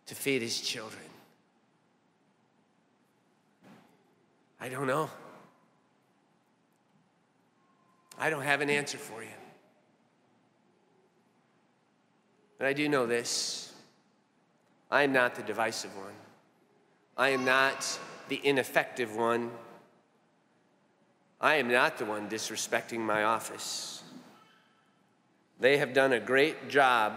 to 0.08 0.14
feed 0.14 0.42
his 0.42 0.60
children. 0.60 1.06
I 4.60 4.68
don't 4.68 4.88
know. 4.88 5.10
I 8.18 8.30
don't 8.30 8.44
have 8.44 8.62
an 8.62 8.70
answer 8.70 8.98
for 8.98 9.22
you. 9.22 9.30
But 12.58 12.68
I 12.68 12.74
do 12.74 12.90
know 12.90 13.06
this 13.06 13.74
I 14.90 15.04
am 15.04 15.14
not 15.14 15.36
the 15.36 15.44
divisive 15.44 15.96
one, 15.96 16.16
I 17.16 17.30
am 17.30 17.46
not 17.46 18.00
the 18.30 18.42
ineffective 18.44 19.16
one. 19.16 19.52
I 21.40 21.56
am 21.56 21.72
not 21.72 22.00
the 22.00 22.06
one 22.06 22.28
disrespecting 22.28 23.00
my 23.00 23.24
office. 23.24 24.02
They 25.60 25.78
have 25.78 25.94
done 25.94 26.14
a 26.14 26.20
great 26.20 26.68
job 26.68 27.14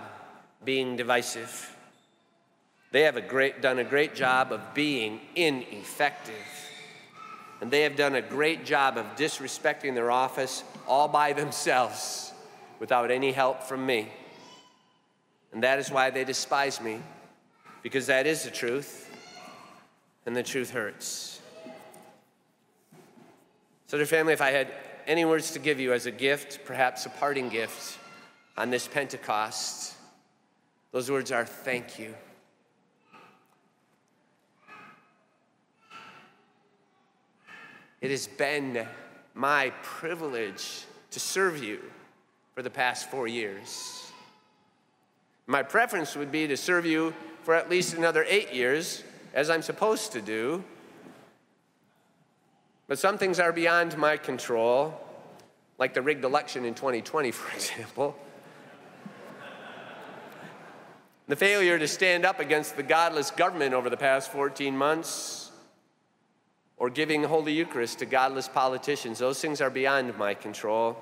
being 0.62 0.96
divisive. 0.96 1.74
They 2.92 3.02
have 3.02 3.16
a 3.16 3.22
great, 3.22 3.62
done 3.62 3.78
a 3.78 3.84
great 3.84 4.14
job 4.14 4.52
of 4.52 4.74
being 4.74 5.20
ineffective. 5.34 6.69
And 7.60 7.70
they 7.70 7.82
have 7.82 7.96
done 7.96 8.14
a 8.14 8.22
great 8.22 8.64
job 8.64 8.96
of 8.96 9.04
disrespecting 9.16 9.94
their 9.94 10.10
office 10.10 10.64
all 10.88 11.08
by 11.08 11.32
themselves 11.42 12.32
without 12.78 13.10
any 13.10 13.32
help 13.32 13.62
from 13.62 13.84
me. 13.84 14.08
And 15.52 15.62
that 15.62 15.78
is 15.78 15.90
why 15.90 16.10
they 16.10 16.24
despise 16.24 16.80
me, 16.80 17.00
because 17.82 18.06
that 18.06 18.26
is 18.26 18.44
the 18.44 18.50
truth, 18.50 19.10
and 20.24 20.34
the 20.34 20.42
truth 20.42 20.70
hurts. 20.70 21.40
So, 23.88 23.96
dear 23.96 24.06
family, 24.06 24.32
if 24.32 24.40
I 24.40 24.52
had 24.52 24.68
any 25.06 25.24
words 25.24 25.50
to 25.52 25.58
give 25.58 25.80
you 25.80 25.92
as 25.92 26.06
a 26.06 26.12
gift, 26.12 26.60
perhaps 26.64 27.06
a 27.06 27.08
parting 27.10 27.48
gift 27.48 27.98
on 28.56 28.70
this 28.70 28.86
Pentecost, 28.86 29.94
those 30.92 31.10
words 31.10 31.32
are 31.32 31.44
thank 31.44 31.98
you. 31.98 32.14
It 38.00 38.10
has 38.10 38.26
been 38.26 38.86
my 39.34 39.72
privilege 39.82 40.84
to 41.10 41.20
serve 41.20 41.62
you 41.62 41.80
for 42.54 42.62
the 42.62 42.70
past 42.70 43.10
four 43.10 43.28
years. 43.28 44.10
My 45.46 45.62
preference 45.62 46.16
would 46.16 46.32
be 46.32 46.46
to 46.46 46.56
serve 46.56 46.86
you 46.86 47.14
for 47.42 47.54
at 47.54 47.68
least 47.68 47.94
another 47.94 48.24
eight 48.28 48.54
years, 48.54 49.02
as 49.34 49.50
I'm 49.50 49.62
supposed 49.62 50.12
to 50.12 50.20
do. 50.22 50.64
But 52.86 52.98
some 52.98 53.18
things 53.18 53.38
are 53.38 53.52
beyond 53.52 53.96
my 53.98 54.16
control, 54.16 54.98
like 55.78 55.92
the 55.92 56.02
rigged 56.02 56.24
election 56.24 56.64
in 56.64 56.74
2020, 56.74 57.30
for 57.32 57.54
example. 57.54 58.16
the 61.28 61.36
failure 61.36 61.78
to 61.78 61.86
stand 61.86 62.24
up 62.24 62.40
against 62.40 62.76
the 62.76 62.82
godless 62.82 63.30
government 63.30 63.74
over 63.74 63.90
the 63.90 63.96
past 63.96 64.32
14 64.32 64.76
months, 64.76 65.49
or 66.80 66.88
giving 66.88 67.22
Holy 67.22 67.52
Eucharist 67.52 67.98
to 67.98 68.06
godless 68.06 68.48
politicians, 68.48 69.18
those 69.18 69.38
things 69.38 69.60
are 69.60 69.70
beyond 69.70 70.16
my 70.16 70.32
control. 70.32 70.96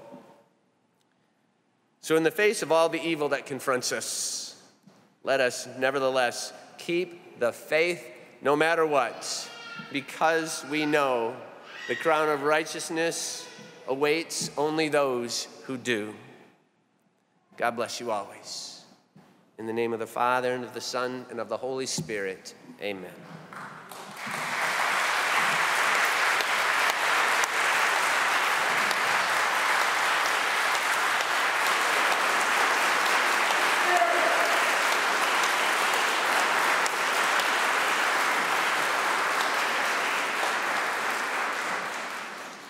So, 2.00 2.16
in 2.16 2.24
the 2.24 2.32
face 2.32 2.62
of 2.62 2.72
all 2.72 2.88
the 2.88 3.00
evil 3.00 3.30
that 3.30 3.46
confronts 3.46 3.92
us, 3.92 4.60
let 5.22 5.40
us 5.40 5.68
nevertheless 5.78 6.52
keep 6.78 7.38
the 7.38 7.52
faith 7.52 8.04
no 8.42 8.56
matter 8.56 8.84
what, 8.84 9.48
because 9.92 10.64
we 10.68 10.84
know 10.84 11.34
the 11.86 11.94
crown 11.94 12.28
of 12.28 12.42
righteousness 12.42 13.46
awaits 13.86 14.50
only 14.58 14.88
those 14.88 15.46
who 15.64 15.76
do. 15.76 16.12
God 17.56 17.76
bless 17.76 18.00
you 18.00 18.10
always. 18.10 18.82
In 19.58 19.66
the 19.66 19.72
name 19.72 19.92
of 19.92 19.98
the 20.00 20.06
Father, 20.06 20.54
and 20.54 20.64
of 20.64 20.74
the 20.74 20.80
Son, 20.80 21.24
and 21.30 21.38
of 21.40 21.48
the 21.48 21.56
Holy 21.56 21.86
Spirit, 21.86 22.54
amen. 22.80 23.10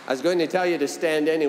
I 0.08 0.12
was 0.12 0.22
going 0.22 0.38
to 0.38 0.46
tell 0.46 0.64
you 0.64 0.78
to 0.78 0.88
stand 0.88 1.28
anyway. 1.28 1.46